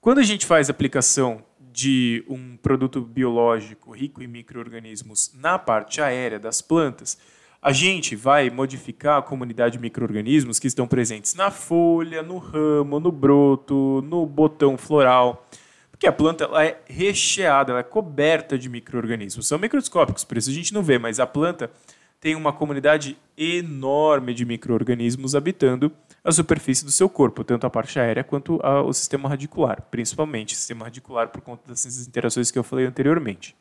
Quando 0.00 0.20
a 0.20 0.22
gente 0.22 0.46
faz 0.46 0.70
aplicação 0.70 1.44
de 1.72 2.24
um 2.28 2.56
produto 2.56 3.00
biológico 3.00 3.90
rico 3.90 4.22
em 4.22 4.28
micro-organismos 4.28 5.32
na 5.34 5.58
parte 5.58 6.00
aérea 6.00 6.38
das 6.38 6.62
plantas, 6.62 7.18
A 7.60 7.72
gente 7.72 8.14
vai 8.14 8.50
modificar 8.50 9.18
a 9.18 9.22
comunidade 9.22 9.76
de 9.76 9.82
micro-organismos 9.82 10.60
que 10.60 10.68
estão 10.68 10.86
presentes 10.86 11.34
na 11.34 11.50
folha, 11.50 12.22
no 12.22 12.38
ramo, 12.38 13.00
no 13.00 13.10
broto, 13.10 14.00
no 14.06 14.24
botão 14.24 14.78
floral. 14.78 15.44
Porque 15.90 16.06
a 16.06 16.12
planta 16.12 16.44
ela 16.44 16.64
é 16.64 16.80
recheada, 16.86 17.72
ela 17.72 17.80
é 17.80 17.82
coberta 17.82 18.56
de 18.56 18.68
micro-organismos. 18.68 19.48
São 19.48 19.58
microscópicos, 19.58 20.22
por 20.22 20.38
isso 20.38 20.50
a 20.50 20.52
gente 20.52 20.72
não 20.72 20.84
vê, 20.84 20.98
mas 20.98 21.18
a 21.18 21.26
planta 21.26 21.68
tem 22.20 22.36
uma 22.36 22.52
comunidade 22.52 23.16
enorme 23.36 24.34
de 24.34 24.44
micro-organismos 24.44 25.34
habitando 25.34 25.90
a 26.28 26.32
superfície 26.32 26.84
do 26.84 26.90
seu 26.90 27.08
corpo, 27.08 27.42
tanto 27.42 27.66
a 27.66 27.70
parte 27.70 27.98
aérea 27.98 28.22
quanto 28.22 28.60
o 28.62 28.92
sistema 28.92 29.28
radicular, 29.28 29.82
principalmente 29.90 30.54
o 30.54 30.56
sistema 30.56 30.84
radicular 30.84 31.28
por 31.28 31.40
conta 31.40 31.68
dessas 31.68 32.06
interações 32.06 32.50
que 32.50 32.58
eu 32.58 32.62
falei 32.62 32.86
anteriormente. 32.86 33.56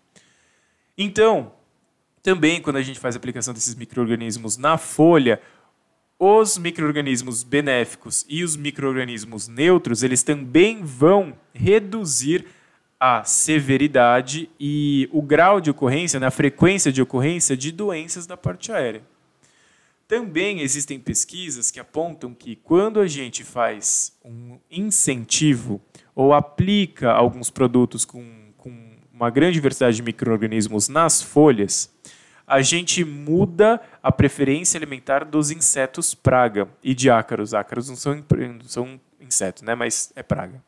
Então, 0.98 1.52
também 2.22 2.62
quando 2.62 2.76
a 2.76 2.82
gente 2.82 3.00
faz 3.00 3.16
a 3.16 3.18
aplicação 3.18 3.54
desses 3.54 3.74
micro-organismos 3.74 4.58
na 4.58 4.78
folha, 4.78 5.42
os 6.20 6.58
micro-organismos 6.58 7.44
benéficos 7.44 8.26
e 8.28 8.44
os 8.44 8.56
micro-organismos 8.56 9.48
neutros, 9.48 10.04
eles 10.04 10.24
também 10.24 10.84
vão 10.84 11.38
reduzir 11.54 12.46
a 13.00 13.24
severidade 13.24 14.50
e 14.60 15.08
o 15.14 15.22
grau 15.22 15.62
de 15.62 15.70
ocorrência, 15.70 16.20
né, 16.20 16.26
a 16.26 16.32
frequência 16.32 16.92
de 16.92 17.02
ocorrência 17.02 17.56
de 17.56 17.72
doenças 17.72 18.26
da 18.26 18.36
parte 18.36 18.72
aérea. 18.72 19.04
Também 20.08 20.62
existem 20.62 20.98
pesquisas 21.00 21.70
que 21.70 21.80
apontam 21.80 22.34
que 22.34 22.56
quando 22.56 23.00
a 23.02 23.08
gente 23.08 23.44
faz 23.44 24.18
um 24.24 24.58
incentivo 24.72 25.82
ou 26.16 26.34
aplica 26.34 27.12
alguns 27.12 27.50
produtos 27.50 28.06
com, 28.06 28.54
com 28.56 28.96
uma 29.14 29.30
grande 29.30 29.56
diversidade 29.56 29.98
de 29.98 30.04
micro-organismos 30.04 30.88
nas 30.88 31.22
folhas, 31.22 31.94
a 32.48 32.62
gente 32.62 33.04
muda 33.04 33.82
a 34.02 34.10
preferência 34.10 34.78
alimentar 34.78 35.26
dos 35.26 35.52
insetos 35.52 36.16
praga 36.16 36.70
e 36.82 36.96
de 36.96 37.10
ácaros. 37.10 37.54
Ácaros 37.54 37.90
não 37.90 37.98
são, 37.98 38.16
não 38.16 38.66
são 38.66 39.00
insetos, 39.20 39.62
né? 39.64 39.76
mas 39.76 40.14
é 40.16 40.24
praga. 40.24 40.64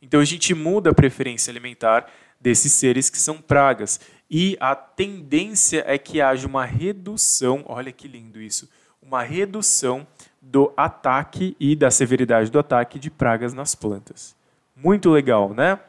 Então 0.00 0.18
a 0.18 0.24
gente 0.24 0.54
muda 0.54 0.90
a 0.90 0.94
preferência 0.94 1.50
alimentar 1.50 2.10
desses 2.40 2.72
seres 2.72 3.10
que 3.10 3.18
são 3.18 3.36
pragas. 3.36 4.00
E 4.30 4.56
a 4.60 4.76
tendência 4.76 5.82
é 5.84 5.98
que 5.98 6.20
haja 6.20 6.46
uma 6.46 6.64
redução, 6.64 7.64
olha 7.66 7.90
que 7.90 8.06
lindo 8.06 8.40
isso, 8.40 8.70
uma 9.02 9.22
redução 9.22 10.06
do 10.40 10.72
ataque 10.76 11.56
e 11.58 11.74
da 11.74 11.90
severidade 11.90 12.48
do 12.48 12.58
ataque 12.58 12.98
de 12.98 13.10
pragas 13.10 13.52
nas 13.52 13.74
plantas. 13.74 14.36
Muito 14.76 15.10
legal, 15.10 15.52
né? 15.52 15.80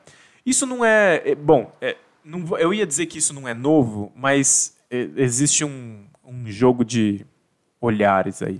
Isso 0.44 0.66
não 0.66 0.84
é. 0.84 1.22
é 1.24 1.36
bom, 1.36 1.72
é, 1.80 1.96
não, 2.26 2.58
eu 2.58 2.74
ia 2.74 2.86
dizer 2.86 3.06
que 3.06 3.20
isso 3.20 3.32
não 3.32 3.48
é 3.48 3.54
novo, 3.54 4.12
mas 4.16 4.76
é, 4.90 5.08
existe 5.18 5.64
um, 5.64 6.04
um 6.26 6.50
jogo 6.50 6.84
de 6.84 7.24
olhares 7.80 8.42
aí. 8.42 8.60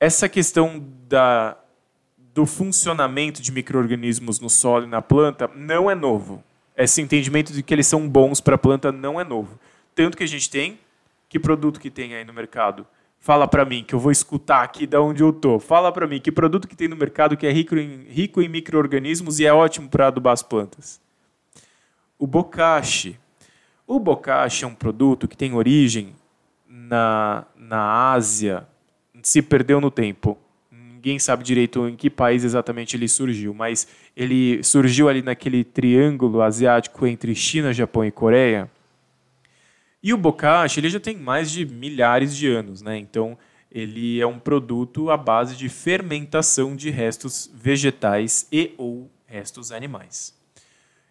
Essa 0.00 0.30
questão 0.30 0.82
da, 1.06 1.58
do 2.16 2.46
funcionamento 2.46 3.42
de 3.42 3.52
micro-organismos 3.52 4.40
no 4.40 4.48
solo 4.48 4.84
e 4.84 4.88
na 4.88 5.02
planta 5.02 5.48
não 5.54 5.90
é 5.90 5.94
novo 5.94 6.42
esse 6.84 7.00
entendimento 7.00 7.52
de 7.52 7.62
que 7.62 7.74
eles 7.74 7.86
são 7.86 8.08
bons 8.08 8.40
para 8.40 8.54
a 8.54 8.58
planta 8.58 8.90
não 8.90 9.20
é 9.20 9.24
novo. 9.24 9.58
Tanto 9.94 10.16
que 10.16 10.24
a 10.24 10.28
gente 10.28 10.48
tem, 10.48 10.78
que 11.28 11.38
produto 11.38 11.80
que 11.80 11.90
tem 11.90 12.14
aí 12.14 12.24
no 12.24 12.32
mercado? 12.32 12.86
Fala 13.18 13.46
para 13.46 13.64
mim, 13.64 13.84
que 13.84 13.94
eu 13.94 13.98
vou 13.98 14.10
escutar 14.10 14.62
aqui 14.62 14.86
da 14.86 15.00
onde 15.00 15.22
eu 15.22 15.32
tô. 15.32 15.60
Fala 15.60 15.92
para 15.92 16.06
mim, 16.06 16.20
que 16.20 16.32
produto 16.32 16.66
que 16.66 16.74
tem 16.74 16.88
no 16.88 16.96
mercado 16.96 17.36
que 17.36 17.46
é 17.46 17.52
rico 17.52 17.76
em, 17.76 18.04
rico 18.08 18.42
em 18.42 18.48
micro-organismos 18.48 19.38
e 19.38 19.46
é 19.46 19.52
ótimo 19.52 19.88
para 19.88 20.08
adubar 20.08 20.32
as 20.32 20.42
plantas? 20.42 21.00
O 22.18 22.26
bokashi. 22.26 23.18
O 23.86 24.00
bokashi 24.00 24.64
é 24.64 24.66
um 24.66 24.74
produto 24.74 25.28
que 25.28 25.36
tem 25.36 25.54
origem 25.54 26.14
na, 26.68 27.44
na 27.56 28.12
Ásia, 28.12 28.66
se 29.22 29.40
perdeu 29.40 29.80
no 29.80 29.90
tempo 29.90 30.36
ninguém 31.02 31.18
sabe 31.18 31.42
direito 31.42 31.88
em 31.88 31.96
que 31.96 32.08
país 32.08 32.44
exatamente 32.44 32.96
ele 32.96 33.08
surgiu, 33.08 33.52
mas 33.52 33.88
ele 34.16 34.62
surgiu 34.62 35.08
ali 35.08 35.20
naquele 35.20 35.64
triângulo 35.64 36.40
asiático 36.40 37.04
entre 37.04 37.34
China, 37.34 37.72
Japão 37.72 38.04
e 38.04 38.12
Coreia. 38.12 38.70
E 40.00 40.14
o 40.14 40.16
bokashi 40.16 40.78
ele 40.78 40.88
já 40.88 41.00
tem 41.00 41.16
mais 41.16 41.50
de 41.50 41.66
milhares 41.66 42.36
de 42.36 42.46
anos, 42.46 42.82
né? 42.82 42.96
Então 42.98 43.36
ele 43.68 44.20
é 44.20 44.26
um 44.26 44.38
produto 44.38 45.10
à 45.10 45.16
base 45.16 45.56
de 45.56 45.68
fermentação 45.68 46.76
de 46.76 46.88
restos 46.88 47.50
vegetais 47.52 48.46
e 48.52 48.72
ou 48.78 49.10
restos 49.26 49.72
animais. 49.72 50.32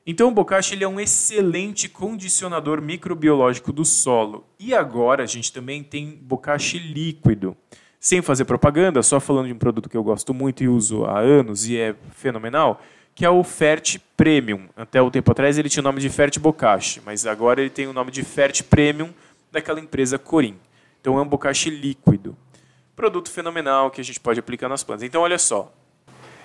Então 0.07 0.29
o 0.29 0.31
bokashi 0.31 0.74
ele 0.74 0.86
é 0.86 0.88
um 0.88 1.01
excelente 1.01 1.89
condicionador 1.89 2.81
microbiológico 2.81 3.74
do 3.74 3.83
solo. 3.83 4.48
E 4.57 4.74
agora 4.74 5.24
a 5.24 5.27
gente 5.27 5.51
também 5.51 5.83
tem 5.83 6.17
bokashi 6.21 6.79
líquido 6.79 7.57
sem 8.01 8.20
fazer 8.20 8.46
propaganda, 8.46 9.03
só 9.03 9.20
falando 9.20 9.46
de 9.46 9.53
um 9.53 9.58
produto 9.60 9.88
que 9.88 9.96
eu 9.96 10.03
gosto 10.03 10.34
muito 10.34 10.63
e 10.63 10.67
uso 10.67 11.05
há 11.05 11.20
anos 11.20 11.70
e 11.70 11.77
é 11.77 11.96
fenomenal, 12.15 12.81
que 13.13 13.24
é 13.24 13.29
o 13.29 13.43
Fert 13.43 14.00
Premium. 14.17 14.67
Até 14.75 15.00
o 15.00 15.12
tempo 15.12 15.31
atrás 15.31 15.60
ele 15.60 15.70
tinha 15.70 15.81
o 15.81 15.84
nome 15.84 16.01
de 16.01 16.10
Fert 16.10 16.39
Bocashi, 16.39 17.00
mas 17.05 17.27
agora 17.27 17.62
ele 17.62 17.70
tem 17.70 17.86
o 17.86 17.93
nome 17.93 18.10
de 18.10 18.24
Fert 18.24 18.63
Premium 18.63 19.13
daquela 19.51 19.79
empresa 19.79 20.17
Corim. 20.17 20.58
Então 21.00 21.20
é 21.20 21.22
um 21.22 21.27
bocashi 21.27 21.70
líquido. 21.70 22.36
Produto 22.96 23.29
fenomenal 23.29 23.91
que 23.91 24.01
a 24.01 24.03
gente 24.03 24.20
pode 24.20 24.39
aplicar 24.39 24.67
nas 24.67 24.84
plantas. 24.84 25.03
Então 25.03 25.22
olha 25.22 25.38
só, 25.38 25.72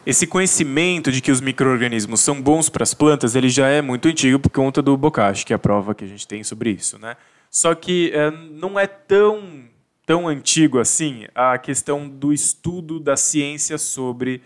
esse 0.04 0.26
conhecimento 0.26 1.10
de 1.10 1.22
que 1.22 1.32
os 1.32 1.40
micro-organismos 1.40 2.20
são 2.20 2.38
bons 2.38 2.68
para 2.68 2.82
as 2.82 2.92
plantas, 2.92 3.34
ele 3.34 3.48
já 3.48 3.66
é 3.68 3.80
muito 3.80 4.08
antigo 4.08 4.38
por 4.38 4.50
conta 4.50 4.82
do 4.82 4.94
bocashi, 4.94 5.46
que 5.46 5.54
é 5.54 5.56
a 5.56 5.58
prova 5.58 5.94
que 5.94 6.04
a 6.04 6.08
gente 6.08 6.28
tem 6.28 6.44
sobre 6.44 6.68
isso. 6.68 6.98
Né? 6.98 7.16
Só 7.50 7.74
que 7.74 8.10
é, 8.12 8.30
não 8.30 8.78
é 8.78 8.86
tão 8.86 9.74
tão 10.06 10.28
antigo 10.28 10.78
assim 10.78 11.26
a 11.34 11.58
questão 11.58 12.08
do 12.08 12.32
estudo 12.32 13.00
da 13.00 13.16
ciência 13.16 13.76
sobre 13.76 14.40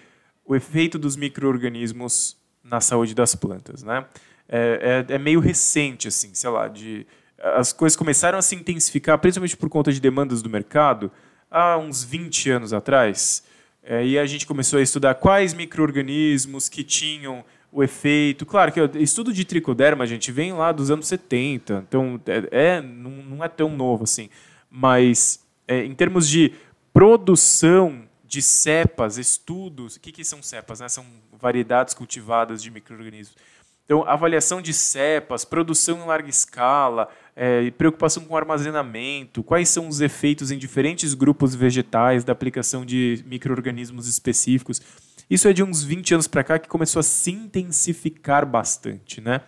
o 0.44 0.56
efeito 0.56 0.98
dos 0.98 1.14
micro-organismos 1.14 2.36
na 2.64 2.80
saúde 2.80 3.14
das 3.14 3.34
plantas. 3.34 3.82
Né? 3.82 4.04
É, 4.48 5.04
é, 5.08 5.14
é, 5.14 5.18
meio 5.18 5.38
recente, 5.38 6.08
assim, 6.08 6.34
sei 6.34 6.50
lá, 6.50 6.66
de, 6.66 7.06
as 7.38 7.72
coisas 7.72 7.96
começaram 7.96 8.38
a 8.38 8.42
se 8.42 8.56
intensificar, 8.56 9.18
principalmente 9.18 9.56
por 9.56 9.68
conta 9.68 9.92
de 9.92 10.00
demandas 10.00 10.42
do 10.42 10.48
mercado, 10.48 11.12
há 11.50 11.76
uns 11.76 12.02
20 12.02 12.50
anos 12.50 12.72
atrás. 12.72 13.44
É, 13.82 14.04
e 14.04 14.18
a 14.18 14.26
gente 14.26 14.46
começou 14.46 14.78
a 14.78 14.82
estudar 14.82 15.14
quais 15.14 15.54
micro-organismos 15.54 16.68
que 16.68 16.82
tinham 16.82 17.44
o 17.70 17.82
efeito. 17.82 18.44
Claro 18.44 18.72
que 18.72 18.80
o 18.80 18.90
estudo 18.98 19.32
de 19.32 19.44
tricoderma, 19.44 20.04
a 20.04 20.06
gente 20.06 20.32
vem 20.32 20.52
lá 20.52 20.72
dos 20.72 20.90
anos 20.90 21.06
70, 21.06 21.84
então 21.86 22.20
é, 22.26 22.76
é 22.76 22.82
não, 22.82 23.10
não 23.10 23.44
é 23.44 23.48
tão 23.48 23.70
novo 23.70 24.04
assim. 24.04 24.28
Mas 24.68 25.40
é, 25.70 25.84
em 25.84 25.94
termos 25.94 26.28
de 26.28 26.52
produção 26.92 28.02
de 28.26 28.42
cepas, 28.42 29.18
estudos, 29.18 29.94
o 29.94 30.00
que, 30.00 30.10
que 30.10 30.24
são 30.24 30.42
cepas? 30.42 30.80
Né? 30.80 30.88
São 30.88 31.06
variedades 31.40 31.94
cultivadas 31.94 32.60
de 32.60 32.72
micro-organismos. 32.72 33.36
Então, 33.84 34.04
avaliação 34.04 34.60
de 34.60 34.72
cepas, 34.72 35.44
produção 35.44 35.98
em 35.98 36.06
larga 36.06 36.28
escala, 36.28 37.08
é, 37.36 37.70
preocupação 37.70 38.24
com 38.24 38.36
armazenamento, 38.36 39.44
quais 39.44 39.68
são 39.68 39.86
os 39.86 40.00
efeitos 40.00 40.50
em 40.50 40.58
diferentes 40.58 41.14
grupos 41.14 41.54
vegetais 41.54 42.24
da 42.24 42.32
aplicação 42.32 42.84
de 42.84 43.24
micro-organismos 43.26 44.08
específicos. 44.08 44.82
Isso 45.28 45.46
é 45.46 45.52
de 45.52 45.62
uns 45.62 45.84
20 45.84 46.14
anos 46.14 46.26
para 46.26 46.42
cá 46.42 46.58
que 46.58 46.68
começou 46.68 46.98
a 46.98 47.04
se 47.04 47.30
intensificar 47.30 48.44
bastante. 48.44 49.20
Né? 49.20 49.40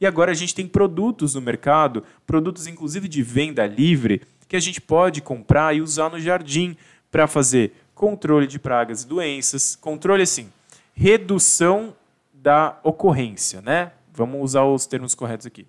E 0.00 0.06
agora 0.06 0.30
a 0.30 0.34
gente 0.34 0.54
tem 0.54 0.66
produtos 0.66 1.34
no 1.34 1.42
mercado, 1.42 2.02
produtos 2.26 2.66
inclusive 2.66 3.08
de 3.08 3.22
venda 3.22 3.66
livre, 3.66 4.22
que 4.48 4.56
a 4.56 4.60
gente 4.60 4.80
pode 4.80 5.20
comprar 5.20 5.74
e 5.74 5.80
usar 5.80 6.10
no 6.10 6.20
jardim 6.20 6.76
para 7.10 7.26
fazer 7.26 7.72
controle 7.94 8.46
de 8.46 8.58
pragas 8.58 9.02
e 9.02 9.06
doenças, 9.06 9.74
controle 9.76 10.22
assim, 10.22 10.50
redução 10.94 11.94
da 12.32 12.78
ocorrência, 12.82 13.60
né? 13.60 13.92
Vamos 14.12 14.40
usar 14.42 14.64
os 14.64 14.86
termos 14.86 15.14
corretos 15.14 15.46
aqui. 15.46 15.66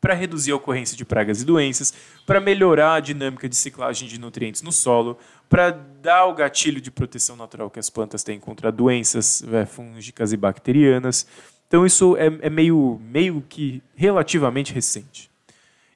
Para 0.00 0.14
reduzir 0.14 0.52
a 0.52 0.56
ocorrência 0.56 0.96
de 0.96 1.04
pragas 1.04 1.42
e 1.42 1.44
doenças, 1.44 1.92
para 2.24 2.40
melhorar 2.40 2.94
a 2.94 3.00
dinâmica 3.00 3.48
de 3.48 3.54
ciclagem 3.54 4.08
de 4.08 4.18
nutrientes 4.18 4.62
no 4.62 4.72
solo, 4.72 5.18
para 5.48 5.70
dar 5.70 6.26
o 6.26 6.34
gatilho 6.34 6.80
de 6.80 6.90
proteção 6.90 7.36
natural 7.36 7.68
que 7.68 7.78
as 7.78 7.90
plantas 7.90 8.22
têm 8.22 8.40
contra 8.40 8.72
doenças 8.72 9.42
é, 9.52 9.66
fúngicas 9.66 10.32
e 10.32 10.36
bacterianas. 10.36 11.26
Então 11.68 11.84
isso 11.84 12.16
é, 12.16 12.26
é 12.40 12.50
meio, 12.50 13.00
meio 13.04 13.44
que 13.48 13.82
relativamente 13.94 14.72
recente. 14.72 15.29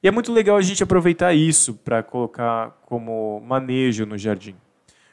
E 0.04 0.08
é 0.08 0.10
muito 0.10 0.30
legal 0.30 0.58
a 0.58 0.60
gente 0.60 0.82
aproveitar 0.82 1.32
isso 1.32 1.72
para 1.82 2.02
colocar 2.02 2.78
como 2.84 3.40
manejo 3.40 4.04
no 4.04 4.18
jardim. 4.18 4.54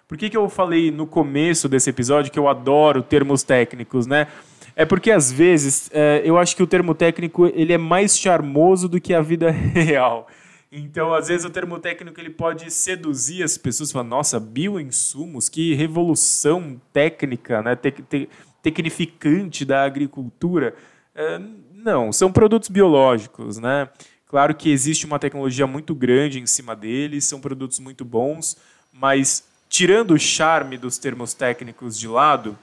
Por 0.05 0.17
que, 0.17 0.29
que 0.29 0.35
eu 0.35 0.49
falei 0.49 0.91
no 0.91 1.07
começo 1.07 1.69
desse 1.69 1.89
episódio 1.89 2.29
que 2.29 2.37
eu 2.37 2.49
adoro 2.49 3.01
termos 3.01 3.41
técnicos, 3.41 4.05
né? 4.05 4.27
É 4.75 4.83
porque 4.83 5.09
às 5.09 5.31
vezes 5.31 5.89
é, 5.93 6.21
eu 6.25 6.37
acho 6.37 6.57
que 6.57 6.61
o 6.61 6.67
termo 6.67 6.93
técnico 6.93 7.45
ele 7.55 7.71
é 7.71 7.77
mais 7.77 8.19
charmoso 8.19 8.89
do 8.89 8.99
que 8.99 9.13
a 9.13 9.21
vida 9.21 9.49
real. 9.73 10.27
Então, 10.69 11.13
às 11.13 11.29
vezes, 11.29 11.45
o 11.45 11.49
termo 11.49 11.79
técnico 11.79 12.19
ele 12.19 12.29
pode 12.29 12.69
seduzir 12.69 13.43
as 13.43 13.57
pessoas, 13.57 13.91
falar, 13.93 14.05
nossa, 14.05 14.39
bioinsumos, 14.41 15.47
que 15.47 15.73
revolução 15.73 16.81
técnica, 16.91 17.61
né? 17.61 17.77
Te 17.77 17.91
te 17.91 18.29
tecnificante 18.61 19.63
da 19.63 19.83
agricultura. 19.83 20.75
É, 21.15 21.39
não, 21.73 22.11
são 22.11 22.31
produtos 22.31 22.69
biológicos, 22.69 23.57
né? 23.57 23.89
Claro 24.31 24.55
que 24.55 24.71
existe 24.71 25.05
uma 25.05 25.19
tecnologia 25.19 25.67
muito 25.67 25.93
grande 25.93 26.39
em 26.39 26.47
cima 26.47 26.73
deles, 26.73 27.25
são 27.25 27.41
produtos 27.41 27.79
muito 27.79 28.05
bons, 28.05 28.55
mas 28.93 29.43
tirando 29.67 30.11
o 30.11 30.17
charme 30.17 30.77
dos 30.77 30.97
termos 30.97 31.33
técnicos 31.33 31.99
de 31.99 32.07
lado, 32.07 32.57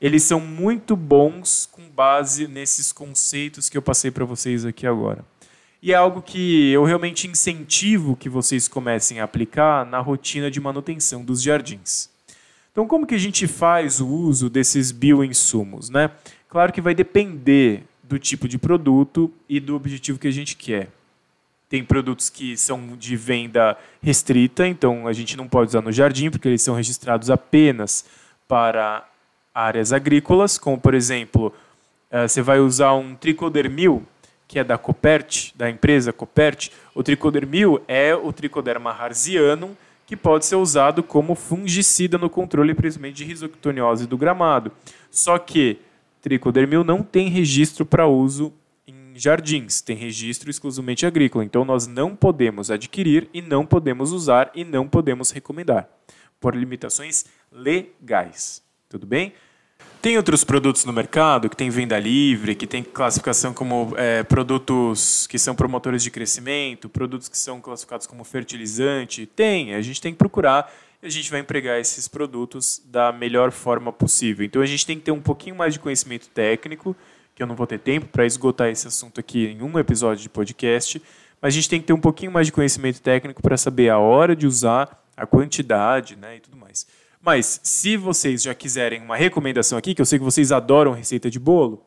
eles 0.00 0.24
são 0.24 0.40
muito 0.40 0.96
bons 0.96 1.68
com 1.70 1.88
base 1.88 2.48
nesses 2.48 2.90
conceitos 2.90 3.68
que 3.68 3.78
eu 3.78 3.82
passei 3.82 4.10
para 4.10 4.24
vocês 4.24 4.64
aqui 4.64 4.84
agora. 4.84 5.24
E 5.80 5.92
é 5.92 5.94
algo 5.94 6.20
que 6.22 6.72
eu 6.72 6.82
realmente 6.82 7.28
incentivo 7.28 8.16
que 8.16 8.28
vocês 8.28 8.66
comecem 8.66 9.20
a 9.20 9.24
aplicar 9.24 9.86
na 9.86 10.00
rotina 10.00 10.50
de 10.50 10.60
manutenção 10.60 11.24
dos 11.24 11.40
jardins. 11.40 12.10
Então, 12.72 12.84
como 12.84 13.06
que 13.06 13.14
a 13.14 13.18
gente 13.18 13.46
faz 13.46 14.00
o 14.00 14.08
uso 14.08 14.50
desses 14.50 14.90
bioinsumos? 14.90 15.88
Né? 15.88 16.10
Claro 16.48 16.72
que 16.72 16.80
vai 16.80 16.96
depender 16.96 17.84
do 18.02 18.18
tipo 18.18 18.48
de 18.48 18.58
produto 18.58 19.32
e 19.48 19.60
do 19.60 19.76
objetivo 19.76 20.18
que 20.18 20.26
a 20.26 20.32
gente 20.32 20.56
quer. 20.56 20.90
Tem 21.72 21.82
produtos 21.82 22.28
que 22.28 22.54
são 22.54 22.98
de 22.98 23.16
venda 23.16 23.78
restrita, 24.02 24.68
então 24.68 25.08
a 25.08 25.12
gente 25.14 25.38
não 25.38 25.48
pode 25.48 25.70
usar 25.70 25.80
no 25.80 25.90
jardim, 25.90 26.30
porque 26.30 26.46
eles 26.46 26.60
são 26.60 26.74
registrados 26.74 27.30
apenas 27.30 28.04
para 28.46 29.08
áreas 29.54 29.90
agrícolas, 29.90 30.58
como 30.58 30.78
por 30.78 30.92
exemplo, 30.92 31.50
eh, 32.10 32.28
você 32.28 32.42
vai 32.42 32.60
usar 32.60 32.92
um 32.92 33.14
tricodermil, 33.14 34.02
que 34.46 34.58
é 34.58 34.64
da 34.64 34.76
Copert, 34.76 35.52
da 35.54 35.70
empresa 35.70 36.12
Copert. 36.12 36.68
O 36.94 37.02
tricodermil 37.02 37.80
é 37.88 38.14
o 38.14 38.34
tricoderma 38.34 38.90
harzianum, 38.90 39.70
que 40.06 40.14
pode 40.14 40.44
ser 40.44 40.56
usado 40.56 41.02
como 41.02 41.34
fungicida 41.34 42.18
no 42.18 42.28
controle, 42.28 42.74
principalmente 42.74 43.16
de 43.16 43.24
risoctoniose 43.24 44.06
do 44.06 44.18
gramado. 44.18 44.70
Só 45.10 45.38
que 45.38 45.78
tricodermil 46.20 46.84
não 46.84 47.02
tem 47.02 47.30
registro 47.30 47.86
para 47.86 48.06
uso 48.06 48.52
jardins, 49.14 49.80
tem 49.80 49.96
registro 49.96 50.50
exclusivamente 50.50 51.06
agrícola. 51.06 51.44
Então 51.44 51.64
nós 51.64 51.86
não 51.86 52.14
podemos 52.16 52.70
adquirir 52.70 53.28
e 53.32 53.40
não 53.42 53.66
podemos 53.66 54.12
usar 54.12 54.50
e 54.54 54.64
não 54.64 54.88
podemos 54.88 55.30
recomendar, 55.30 55.88
por 56.40 56.54
limitações 56.54 57.24
legais. 57.50 58.62
Tudo 58.88 59.06
bem? 59.06 59.32
Tem 60.00 60.16
outros 60.16 60.42
produtos 60.42 60.84
no 60.84 60.92
mercado 60.92 61.48
que 61.48 61.56
tem 61.56 61.70
venda 61.70 61.96
livre, 61.98 62.56
que 62.56 62.66
tem 62.66 62.82
classificação 62.82 63.54
como 63.54 63.94
é, 63.96 64.24
produtos 64.24 65.28
que 65.28 65.38
são 65.38 65.54
promotores 65.54 66.02
de 66.02 66.10
crescimento, 66.10 66.88
produtos 66.88 67.28
que 67.28 67.38
são 67.38 67.60
classificados 67.60 68.06
como 68.06 68.24
fertilizante. 68.24 69.26
Tem, 69.26 69.74
a 69.74 69.80
gente 69.80 70.00
tem 70.00 70.12
que 70.12 70.18
procurar 70.18 70.72
e 71.00 71.06
a 71.06 71.08
gente 71.08 71.30
vai 71.30 71.38
empregar 71.38 71.80
esses 71.80 72.08
produtos 72.08 72.82
da 72.84 73.12
melhor 73.12 73.52
forma 73.52 73.92
possível. 73.92 74.44
Então 74.44 74.60
a 74.60 74.66
gente 74.66 74.84
tem 74.84 74.98
que 74.98 75.04
ter 75.04 75.12
um 75.12 75.20
pouquinho 75.20 75.54
mais 75.54 75.74
de 75.74 75.78
conhecimento 75.78 76.28
técnico, 76.28 76.96
que 77.42 77.44
eu 77.44 77.48
não 77.48 77.56
vou 77.56 77.66
ter 77.66 77.80
tempo 77.80 78.06
para 78.06 78.24
esgotar 78.24 78.68
esse 78.68 78.86
assunto 78.86 79.18
aqui 79.18 79.46
em 79.46 79.62
um 79.62 79.76
episódio 79.76 80.22
de 80.22 80.28
podcast, 80.28 81.02
mas 81.40 81.52
a 81.52 81.54
gente 81.56 81.68
tem 81.68 81.80
que 81.80 81.86
ter 81.86 81.92
um 81.92 82.00
pouquinho 82.00 82.30
mais 82.30 82.46
de 82.46 82.52
conhecimento 82.52 83.02
técnico 83.02 83.42
para 83.42 83.56
saber 83.56 83.88
a 83.88 83.98
hora 83.98 84.36
de 84.36 84.46
usar, 84.46 85.04
a 85.16 85.26
quantidade 85.26 86.14
né, 86.14 86.36
e 86.36 86.40
tudo 86.40 86.56
mais. 86.56 86.86
Mas 87.20 87.60
se 87.64 87.96
vocês 87.96 88.42
já 88.42 88.54
quiserem 88.54 89.02
uma 89.02 89.16
recomendação 89.16 89.76
aqui, 89.76 89.92
que 89.92 90.00
eu 90.00 90.06
sei 90.06 90.20
que 90.20 90.24
vocês 90.24 90.52
adoram 90.52 90.92
receita 90.92 91.28
de 91.28 91.40
bolo, 91.40 91.84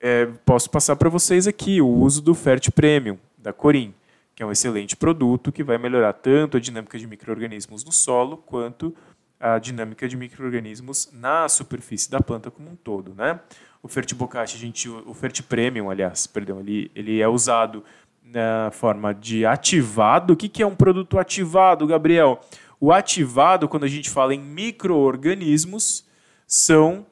é, 0.00 0.26
posso 0.44 0.68
passar 0.68 0.96
para 0.96 1.08
vocês 1.08 1.46
aqui 1.46 1.80
o 1.80 1.86
uso 1.86 2.20
do 2.20 2.34
Fert 2.34 2.72
Premium, 2.72 3.16
da 3.38 3.52
Corim, 3.52 3.94
que 4.34 4.42
é 4.42 4.46
um 4.46 4.50
excelente 4.50 4.96
produto 4.96 5.52
que 5.52 5.62
vai 5.62 5.78
melhorar 5.78 6.14
tanto 6.14 6.56
a 6.56 6.60
dinâmica 6.60 6.98
de 6.98 7.06
micro-organismos 7.06 7.84
no 7.84 7.92
solo, 7.92 8.38
quanto 8.38 8.92
a 9.38 9.56
dinâmica 9.58 10.08
de 10.08 10.16
micro-organismos 10.16 11.10
na 11.12 11.48
superfície 11.48 12.10
da 12.10 12.20
planta 12.20 12.50
como 12.50 12.70
um 12.70 12.76
todo. 12.76 13.14
Né? 13.14 13.38
O 13.84 13.88
Fert 13.88 14.14
Bocate, 14.14 14.56
a 14.56 14.58
gente, 14.58 14.88
o 14.88 15.12
Fert 15.12 15.42
Premium, 15.42 15.90
aliás, 15.90 16.26
perdão, 16.26 16.58
ele, 16.58 16.90
ele 16.94 17.20
é 17.20 17.28
usado 17.28 17.84
na 18.24 18.70
forma 18.72 19.12
de 19.12 19.44
ativado. 19.44 20.32
O 20.32 20.36
que, 20.36 20.48
que 20.48 20.62
é 20.62 20.66
um 20.66 20.74
produto 20.74 21.18
ativado, 21.18 21.86
Gabriel? 21.86 22.40
O 22.80 22.90
ativado, 22.90 23.68
quando 23.68 23.84
a 23.84 23.88
gente 23.88 24.08
fala 24.08 24.34
em 24.34 24.40
micro-organismos, 24.40 26.02
são 26.46 27.04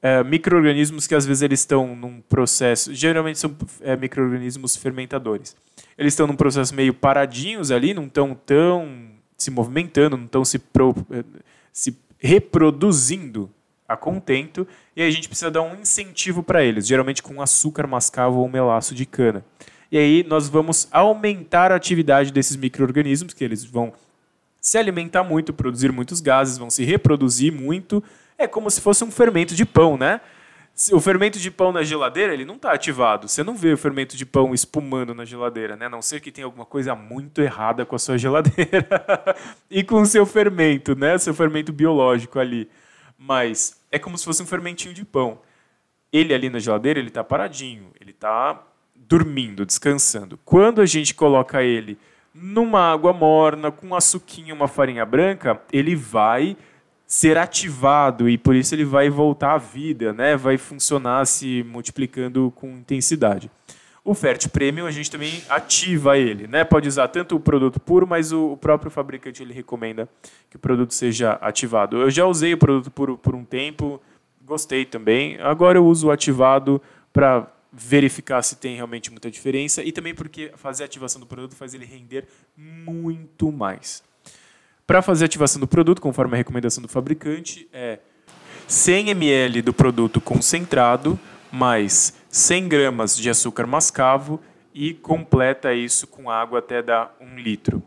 é, 0.00 0.22
micro-organismos 0.22 1.08
que 1.08 1.16
às 1.16 1.26
vezes 1.26 1.42
eles 1.42 1.58
estão 1.58 1.96
num 1.96 2.20
processo, 2.20 2.94
geralmente 2.94 3.40
são 3.40 3.52
é, 3.80 3.96
micro-organismos 3.96 4.76
fermentadores. 4.76 5.56
Eles 5.98 6.12
estão 6.12 6.28
num 6.28 6.36
processo 6.36 6.72
meio 6.76 6.94
paradinhos 6.94 7.72
ali, 7.72 7.92
não 7.92 8.04
estão 8.04 8.36
tão 8.36 9.10
se 9.36 9.50
movimentando, 9.50 10.16
não 10.16 10.26
estão 10.26 10.44
se, 10.44 10.58
é, 10.58 11.24
se 11.72 11.98
reproduzindo 12.20 13.50
a 13.90 13.96
contento, 13.96 14.66
e 14.94 15.02
aí 15.02 15.08
a 15.08 15.10
gente 15.10 15.28
precisa 15.28 15.50
dar 15.50 15.62
um 15.62 15.74
incentivo 15.74 16.44
para 16.44 16.62
eles, 16.62 16.86
geralmente 16.86 17.24
com 17.24 17.42
açúcar 17.42 17.88
mascavo 17.88 18.38
ou 18.38 18.48
melaço 18.48 18.94
de 18.94 19.04
cana. 19.04 19.44
E 19.90 19.98
aí 19.98 20.24
nós 20.28 20.48
vamos 20.48 20.86
aumentar 20.92 21.72
a 21.72 21.74
atividade 21.74 22.32
desses 22.32 22.54
micro-organismos, 22.54 23.34
que 23.34 23.42
eles 23.42 23.64
vão 23.64 23.92
se 24.60 24.78
alimentar 24.78 25.24
muito, 25.24 25.52
produzir 25.52 25.90
muitos 25.90 26.20
gases, 26.20 26.56
vão 26.56 26.70
se 26.70 26.84
reproduzir 26.84 27.52
muito. 27.52 28.02
É 28.38 28.46
como 28.46 28.70
se 28.70 28.80
fosse 28.80 29.02
um 29.02 29.10
fermento 29.10 29.56
de 29.56 29.64
pão, 29.64 29.96
né? 29.96 30.20
O 30.92 31.00
fermento 31.00 31.40
de 31.40 31.50
pão 31.50 31.72
na 31.72 31.82
geladeira, 31.82 32.32
ele 32.32 32.44
não 32.44 32.54
está 32.54 32.72
ativado. 32.72 33.26
Você 33.26 33.42
não 33.42 33.56
vê 33.56 33.72
o 33.72 33.76
fermento 33.76 34.16
de 34.16 34.24
pão 34.24 34.54
espumando 34.54 35.12
na 35.12 35.24
geladeira, 35.24 35.76
né? 35.76 35.86
A 35.86 35.90
não 35.90 36.00
ser 36.00 36.20
que 36.20 36.30
tenha 36.30 36.44
alguma 36.44 36.64
coisa 36.64 36.94
muito 36.94 37.42
errada 37.42 37.84
com 37.84 37.96
a 37.96 37.98
sua 37.98 38.16
geladeira 38.18 38.86
e 39.68 39.82
com 39.82 40.00
o 40.00 40.06
seu 40.06 40.24
fermento, 40.24 40.94
né? 40.94 41.18
Seu 41.18 41.34
fermento 41.34 41.72
biológico 41.72 42.38
ali. 42.38 42.70
Mas 43.18 43.79
é 43.90 43.98
como 43.98 44.16
se 44.16 44.24
fosse 44.24 44.42
um 44.42 44.46
fermentinho 44.46 44.94
de 44.94 45.04
pão. 45.04 45.38
Ele 46.12 46.34
ali 46.34 46.50
na 46.50 46.58
geladeira, 46.58 46.98
ele 46.98 47.08
está 47.08 47.22
paradinho, 47.22 47.90
ele 48.00 48.10
está 48.10 48.62
dormindo, 48.94 49.66
descansando. 49.66 50.38
Quando 50.44 50.80
a 50.80 50.86
gente 50.86 51.14
coloca 51.14 51.62
ele 51.62 51.98
numa 52.34 52.92
água 52.92 53.12
morna, 53.12 53.70
com 53.70 53.88
um 53.88 53.94
açuquinho, 53.94 54.54
uma 54.54 54.68
farinha 54.68 55.04
branca, 55.04 55.60
ele 55.72 55.96
vai 55.96 56.56
ser 57.06 57.36
ativado 57.36 58.28
e 58.28 58.38
por 58.38 58.54
isso 58.54 58.72
ele 58.72 58.84
vai 58.84 59.10
voltar 59.10 59.54
à 59.54 59.58
vida, 59.58 60.12
né? 60.12 60.36
vai 60.36 60.56
funcionar 60.56 61.26
se 61.26 61.64
multiplicando 61.64 62.52
com 62.54 62.68
intensidade. 62.70 63.50
O 64.02 64.14
Fert 64.14 64.48
Premium 64.48 64.86
a 64.86 64.90
gente 64.90 65.10
também 65.10 65.42
ativa 65.48 66.16
ele, 66.16 66.46
né? 66.46 66.64
Pode 66.64 66.88
usar 66.88 67.08
tanto 67.08 67.36
o 67.36 67.40
produto 67.40 67.78
puro, 67.78 68.06
mas 68.06 68.32
o, 68.32 68.56
próprio 68.56 68.90
fabricante 68.90 69.42
ele 69.42 69.52
recomenda 69.52 70.08
que 70.48 70.56
o 70.56 70.58
produto 70.58 70.94
seja 70.94 71.32
ativado. 71.32 71.98
Eu 71.98 72.10
já 72.10 72.24
usei 72.24 72.54
o 72.54 72.58
produto 72.58 72.90
puro 72.90 73.18
por 73.18 73.34
um 73.34 73.44
tempo, 73.44 74.00
gostei 74.42 74.86
também. 74.86 75.38
Agora 75.40 75.76
eu 75.78 75.86
uso 75.86 76.08
o 76.08 76.10
ativado 76.10 76.80
para 77.12 77.46
verificar 77.72 78.42
se 78.42 78.56
tem 78.56 78.74
realmente 78.74 79.10
muita 79.10 79.30
diferença 79.30 79.82
e 79.82 79.92
também 79.92 80.14
porque 80.14 80.50
fazer 80.56 80.82
a 80.82 80.86
ativação 80.86 81.20
do 81.20 81.26
produto 81.26 81.54
faz 81.54 81.74
ele 81.74 81.84
render 81.84 82.26
muito 82.56 83.52
mais. 83.52 84.02
Para 84.86 85.02
fazer 85.02 85.24
a 85.24 85.26
ativação 85.26 85.60
do 85.60 85.68
produto, 85.68 86.00
conforme 86.00 86.34
a 86.34 86.36
recomendação 86.36 86.82
do 86.82 86.88
fabricante, 86.88 87.68
é 87.72 88.00
100 88.66 89.10
ml 89.10 89.62
do 89.62 89.72
produto 89.72 90.20
concentrado 90.20 91.18
mais 91.52 92.19
100 92.30 92.68
gramas 92.68 93.16
de 93.16 93.28
açúcar 93.28 93.66
mascavo 93.66 94.40
e 94.72 94.94
completa 94.94 95.74
isso 95.74 96.06
com 96.06 96.30
água 96.30 96.60
até 96.60 96.80
dar 96.80 97.14
um 97.20 97.36
litro. 97.36 97.82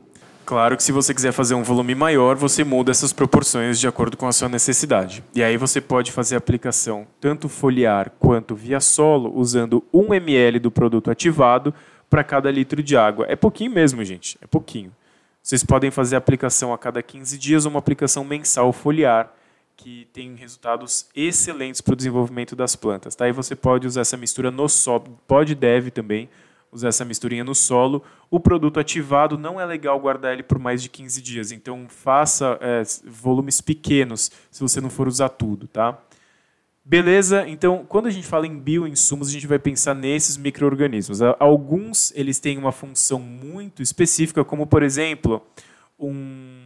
Claro 0.46 0.76
que 0.76 0.84
se 0.84 0.92
você 0.92 1.14
quiser 1.14 1.32
fazer 1.32 1.56
um 1.56 1.64
volume 1.64 1.96
maior, 1.96 2.36
você 2.36 2.66
muda 2.66 2.92
essas 2.92 3.14
proporções 3.14 3.80
de 3.80 3.88
acordo 3.88 4.18
com 4.18 4.28
a 4.28 4.34
sua 4.34 4.50
necessidade. 4.50 5.24
E 5.34 5.42
aí 5.42 5.56
você 5.56 5.80
pode 5.80 6.12
fazer 6.12 6.36
a 6.36 6.40
aplicação 6.40 7.08
tanto 7.22 7.48
foliar 7.48 8.12
quanto 8.20 8.54
via 8.54 8.82
solo, 8.82 9.32
usando 9.34 9.82
1 9.94 10.14
ml 10.14 10.60
do 10.60 10.70
produto 10.70 11.10
ativado 11.10 11.74
para 12.10 12.26
cada 12.26 12.52
litro 12.52 12.84
de 12.84 12.98
água. 12.98 13.26
É 13.30 13.38
pouquinho 13.38 13.72
mesmo, 13.72 14.04
gente, 14.04 14.38
é 14.42 14.46
pouquinho. 14.46 14.92
Vocês 15.42 15.64
podem 15.64 15.90
fazer 15.90 16.16
a 16.16 16.20
aplicação 16.20 16.74
a 16.74 16.78
cada 16.78 17.02
15 17.02 17.38
dias 17.38 17.66
ou 17.66 17.72
uma 17.72 17.80
aplicação 17.80 18.26
mensal 18.26 18.74
foliar, 18.74 19.34
que 19.76 20.08
tem 20.14 20.36
resultados 20.36 21.08
excelentes 21.16 21.82
para 21.82 21.94
o 21.94 21.96
desenvolvimento 21.96 22.56
das 22.56 22.76
plantas. 22.76 23.16
Tá? 23.16 23.28
E 23.28 23.32
você 23.32 23.56
pode 23.56 23.88
usar 23.88 24.02
essa 24.02 24.18
mistura 24.18 24.52
no 24.52 24.70
solo, 24.70 25.20
pode 25.28 25.56
deve 25.56 25.92
também 25.92 26.30
usar 26.72 26.90
essa 26.90 27.06
misturinha 27.06 27.44
no 27.44 27.54
solo. 27.54 28.04
O 28.30 28.40
produto 28.40 28.80
ativado 28.80 29.38
não 29.38 29.60
é 29.60 29.66
legal 29.66 30.00
guardar 30.00 30.34
ele 30.34 30.44
por 30.44 30.58
mais 30.58 30.82
de 30.82 30.90
15 30.90 31.22
dias, 31.22 31.52
então 31.52 31.86
faça 31.88 32.58
é, 32.62 32.82
volumes 33.06 33.62
pequenos 33.62 34.32
se 34.50 34.62
você 34.62 34.82
não 34.82 34.90
for 34.90 35.08
usar 35.08 35.30
tudo, 35.30 35.68
tá? 35.68 35.98
Beleza? 36.86 37.48
Então, 37.48 37.86
quando 37.88 38.08
a 38.08 38.12
gente 38.12 38.28
fala 38.28 38.46
em 38.46 38.60
bioinsumos, 38.60 39.30
a 39.30 39.32
gente 39.32 39.48
vai 39.48 39.58
pensar 39.58 39.94
nesses 39.94 40.36
micro-organismos. 40.36 41.22
Alguns, 41.40 42.12
eles 42.14 42.40
têm 42.40 42.58
uma 42.58 42.74
função 42.74 43.20
muito 43.20 43.82
específica, 43.82 44.44
como, 44.44 44.68
por 44.68 44.84
exemplo, 44.84 45.42
um, 45.98 46.63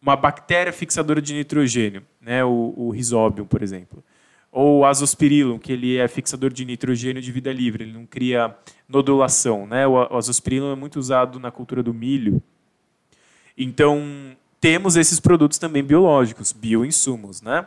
uma 0.00 0.16
bactéria 0.16 0.72
fixadora 0.72 1.20
de 1.20 1.34
nitrogênio, 1.34 2.02
né? 2.20 2.44
o, 2.44 2.74
o 2.76 2.90
Rhizobium, 2.90 3.46
por 3.46 3.62
exemplo 3.62 4.02
ou 4.50 4.84
azospirillum, 4.84 5.58
que 5.58 5.72
ele 5.72 5.96
é 5.98 6.08
fixador 6.08 6.52
de 6.52 6.64
nitrogênio 6.64 7.20
de 7.20 7.30
vida 7.30 7.52
livre, 7.52 7.84
ele 7.84 7.92
não 7.92 8.06
cria 8.06 8.56
nodulação. 8.88 9.66
Né? 9.66 9.86
O 9.86 10.16
azospirillum 10.16 10.72
é 10.72 10.74
muito 10.74 10.98
usado 10.98 11.38
na 11.38 11.50
cultura 11.50 11.82
do 11.82 11.92
milho. 11.92 12.42
Então, 13.56 14.36
temos 14.60 14.96
esses 14.96 15.20
produtos 15.20 15.58
também 15.58 15.82
biológicos, 15.82 16.52
bioinsumos, 16.52 17.42
né? 17.42 17.66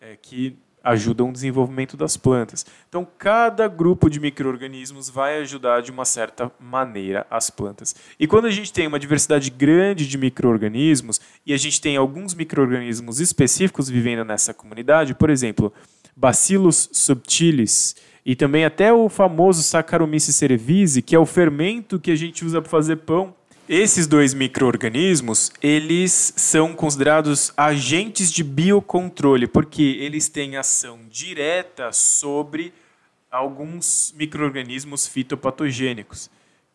É, 0.00 0.16
que 0.16 0.56
ajudam 0.82 1.28
o 1.28 1.32
desenvolvimento 1.32 1.96
das 1.96 2.16
plantas. 2.16 2.66
Então, 2.88 3.06
cada 3.18 3.68
grupo 3.68 4.10
de 4.10 4.18
micro-organismos 4.18 5.08
vai 5.08 5.38
ajudar 5.38 5.82
de 5.82 5.90
uma 5.90 6.04
certa 6.04 6.50
maneira 6.60 7.26
as 7.30 7.50
plantas. 7.50 7.94
E 8.18 8.26
quando 8.26 8.46
a 8.46 8.50
gente 8.50 8.72
tem 8.72 8.86
uma 8.86 8.98
diversidade 8.98 9.50
grande 9.50 10.08
de 10.08 10.18
micro-organismos 10.18 11.20
e 11.46 11.52
a 11.52 11.56
gente 11.56 11.80
tem 11.80 11.96
alguns 11.96 12.34
micro-organismos 12.34 13.20
específicos 13.20 13.88
vivendo 13.88 14.24
nessa 14.24 14.52
comunidade, 14.52 15.14
por 15.14 15.30
exemplo, 15.30 15.72
Bacillus 16.16 16.88
subtilis 16.92 17.96
e 18.24 18.36
também 18.36 18.64
até 18.64 18.92
o 18.92 19.08
famoso 19.08 19.62
Saccharomyces 19.62 20.36
cerevisiae, 20.36 21.02
que 21.02 21.14
é 21.14 21.18
o 21.18 21.26
fermento 21.26 21.98
que 21.98 22.10
a 22.10 22.16
gente 22.16 22.44
usa 22.44 22.60
para 22.60 22.70
fazer 22.70 22.96
pão, 22.96 23.34
esses 23.72 24.06
dois 24.06 24.34
micro-organismos, 24.34 25.50
eles 25.62 26.34
são 26.36 26.74
considerados 26.74 27.54
agentes 27.56 28.30
de 28.30 28.44
biocontrole, 28.44 29.46
porque 29.46 29.96
eles 29.98 30.28
têm 30.28 30.58
ação 30.58 31.00
direta 31.10 31.90
sobre 31.90 32.74
alguns 33.30 34.12
micro-organismos 34.14 35.06
fitopatogênicos, 35.06 36.28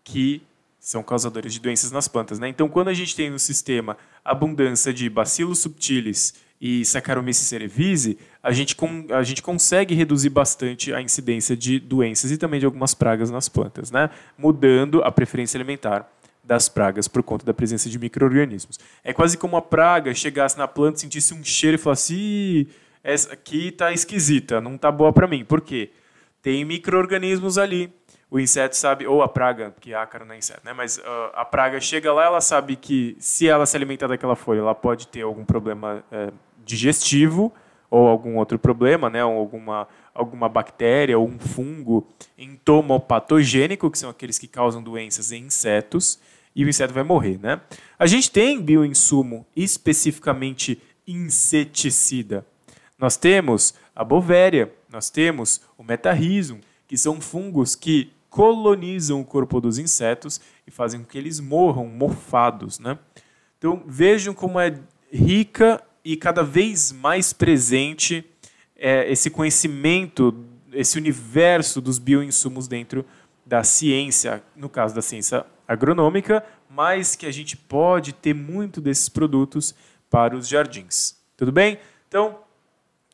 que 0.04 0.42
são 0.80 1.04
causadores 1.04 1.54
de 1.54 1.60
doenças 1.60 1.92
nas 1.92 2.08
plantas. 2.08 2.40
Né? 2.40 2.48
Então, 2.48 2.68
quando 2.68 2.88
a 2.88 2.96
gente 2.96 3.16
tem 3.16 3.30
no 3.30 3.38
sistema 3.38 3.96
abundância 4.26 4.92
de 4.92 5.08
Bacillus 5.08 5.60
subtilis 5.60 6.34
e 6.60 6.84
Saccharomyces 6.84 7.48
cerevisiae, 7.48 8.18
a 8.42 8.52
gente, 8.52 8.76
a 9.14 9.22
gente 9.22 9.44
consegue 9.44 9.94
reduzir 9.94 10.32
bastante 10.32 10.92
a 10.92 11.00
incidência 11.00 11.56
de 11.56 11.80
doenças 11.80 12.32
e 12.32 12.40
também 12.40 12.60
de 12.60 12.66
algumas 12.66 12.96
pragas 12.96 13.30
nas 13.30 13.48
plantas, 13.48 13.92
né? 13.92 14.10
mudando 14.36 15.04
a 15.04 15.12
preferência 15.12 15.60
alimentar 15.60 16.12
das 16.48 16.70
pragas 16.70 17.08
por 17.10 17.22
conta 17.22 17.46
da 17.46 17.54
presença 17.54 17.90
de 17.90 18.00
micro-organismos. 18.00 18.80
É 19.04 19.14
quase 19.14 19.38
como 19.38 19.58
a 19.58 19.62
praga 19.62 20.14
chegasse 20.14 20.58
na 20.58 20.68
planta, 20.68 21.00
sentisse 21.00 21.34
um 21.34 21.44
cheiro 21.44 21.76
e 21.76 21.78
falasse: 21.78 22.68
essa 23.04 23.34
aqui 23.34 23.68
está 23.68 23.92
esquisita, 23.92 24.62
não 24.62 24.76
está 24.76 24.90
boa 24.90 25.12
para 25.12 25.28
mim. 25.28 25.44
Por 25.44 25.60
quê? 25.60 25.92
Tem 26.42 26.64
micro-organismos 26.64 27.58
ali. 27.58 27.94
O 28.30 28.40
inseto 28.40 28.76
sabe, 28.76 29.08
ou 29.08 29.22
a 29.22 29.28
praga, 29.28 29.74
que 29.80 29.94
ácaro 29.94 30.26
não 30.26 30.36
é 30.36 30.38
inseto, 30.38 30.60
né? 30.66 30.74
mas 30.74 30.98
uh, 30.98 31.02
a 31.34 31.46
praga 31.46 31.80
chega 31.80 32.12
lá, 32.12 32.26
ela 32.26 32.42
sabe 32.42 32.76
que 32.76 33.16
se 33.22 33.48
ela 33.48 33.66
se 33.66 33.78
alimentar 33.78 34.08
daquela 34.08 34.36
folha, 34.36 34.60
ela 34.60 34.76
pode 34.76 35.08
ter 35.08 35.22
algum 35.22 35.46
problema 35.46 36.04
uh, 36.12 36.34
digestivo 36.66 37.54
ou 37.90 38.06
algum 38.06 38.36
outro 38.36 38.60
problema, 38.60 39.10
né? 39.10 39.22
alguma, 39.22 39.88
alguma 40.14 40.50
bactéria 40.50 41.18
ou 41.18 41.26
um 41.26 41.40
fungo 41.40 42.06
entomopatogênico, 42.38 43.90
que 43.90 43.98
são 43.98 44.10
aqueles 44.10 44.38
que 44.38 44.46
causam 44.46 44.84
doenças 44.84 45.32
em 45.32 45.46
insetos 45.46 46.20
e 46.58 46.66
o 46.66 46.70
inseto 46.70 46.92
vai 46.92 47.04
morrer, 47.04 47.40
né? 47.40 47.62
A 48.00 48.08
gente 48.08 48.32
tem 48.32 48.60
bioinsumo 48.60 49.46
especificamente 49.56 50.82
inseticida. 51.08 52.44
Nós 52.98 53.16
temos 53.16 53.76
a 53.96 54.04
bovéria, 54.04 54.74
nós 54.90 55.12
temos 55.12 55.62
o 55.78 55.84
metarrhizum, 55.84 56.60
que 56.88 56.98
são 56.98 57.22
fungos 57.22 57.76
que 57.76 58.12
colonizam 58.28 59.22
o 59.22 59.26
corpo 59.26 59.62
dos 59.62 59.78
insetos 59.78 60.42
e 60.66 60.72
fazem 60.72 61.02
com 61.02 61.06
que 61.06 61.18
eles 61.20 61.40
morram 61.40 61.86
mofados, 61.86 62.80
né? 62.80 62.98
Então 63.60 63.84
vejam 63.86 64.34
como 64.34 64.60
é 64.60 64.80
rica 65.14 65.84
e 66.04 66.18
cada 66.18 66.42
vez 66.42 66.92
mais 66.92 67.34
presente 67.34 68.26
é, 68.76 69.12
esse 69.12 69.30
conhecimento, 69.30 70.44
esse 70.74 70.98
universo 70.98 71.80
dos 71.80 72.00
bioinsumos 72.00 72.68
dentro 72.68 73.06
da 73.46 73.64
ciência, 73.64 74.42
no 74.56 74.70
caso 74.70 74.96
da 74.96 75.04
ciência 75.04 75.46
agronômica, 75.68 76.44
mas 76.70 77.16
que 77.16 77.26
a 77.26 77.32
gente 77.32 77.58
pode 77.58 78.14
ter 78.14 78.34
muito 78.34 78.80
desses 78.80 79.10
produtos 79.10 79.76
para 80.10 80.36
os 80.36 80.48
jardins. 80.48 81.16
Tudo 81.36 81.52
bem? 81.52 81.78
Então, 82.08 82.40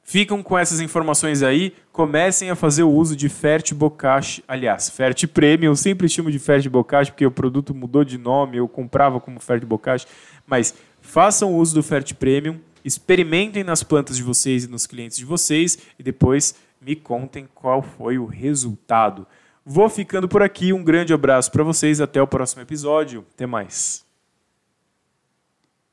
ficam 0.04 0.44
com 0.44 0.58
essas 0.58 0.80
informações 0.80 1.42
aí, 1.42 1.74
comecem 1.92 2.50
a 2.50 2.56
fazer 2.56 2.84
o 2.84 2.92
uso 2.92 3.16
de 3.16 3.30
Fert 3.30 3.74
Bocache, 3.74 4.44
aliás, 4.48 4.90
Fert 4.90 5.26
Premium, 5.28 5.72
eu 5.72 5.76
sempre 5.76 6.08
chamo 6.10 6.30
de 6.30 6.40
Fert 6.40 6.68
Bocache 6.70 7.12
porque 7.12 7.26
o 7.26 7.32
produto 7.32 7.74
mudou 7.74 8.04
de 8.04 8.18
nome, 8.18 8.58
eu 8.58 8.68
comprava 8.68 9.20
como 9.20 9.40
Fert 9.40 9.66
Bocache, 9.66 10.06
mas 10.46 10.74
façam 11.02 11.56
uso 11.56 11.74
do 11.74 11.84
Fert 11.84 12.14
Premium, 12.16 12.60
experimentem 12.84 13.64
nas 13.64 13.82
plantas 13.82 14.18
de 14.18 14.24
vocês 14.24 14.66
e 14.66 14.68
nos 14.68 14.86
clientes 14.86 15.18
de 15.18 15.26
vocês 15.26 15.78
e 15.98 16.04
depois 16.04 16.56
me 16.82 16.96
contem 16.96 17.48
qual 17.56 17.82
foi 17.82 18.18
o 18.18 18.26
resultado. 18.26 19.26
Vou 19.66 19.90
ficando 19.90 20.28
por 20.28 20.42
aqui. 20.42 20.74
Um 20.74 20.84
grande 20.84 21.14
abraço 21.14 21.52
para 21.52 21.64
vocês. 21.64 22.02
Até 22.02 22.22
o 22.22 22.28
próximo 22.28 22.62
episódio. 22.62 23.26
Até 23.34 23.46
mais. 23.46 24.03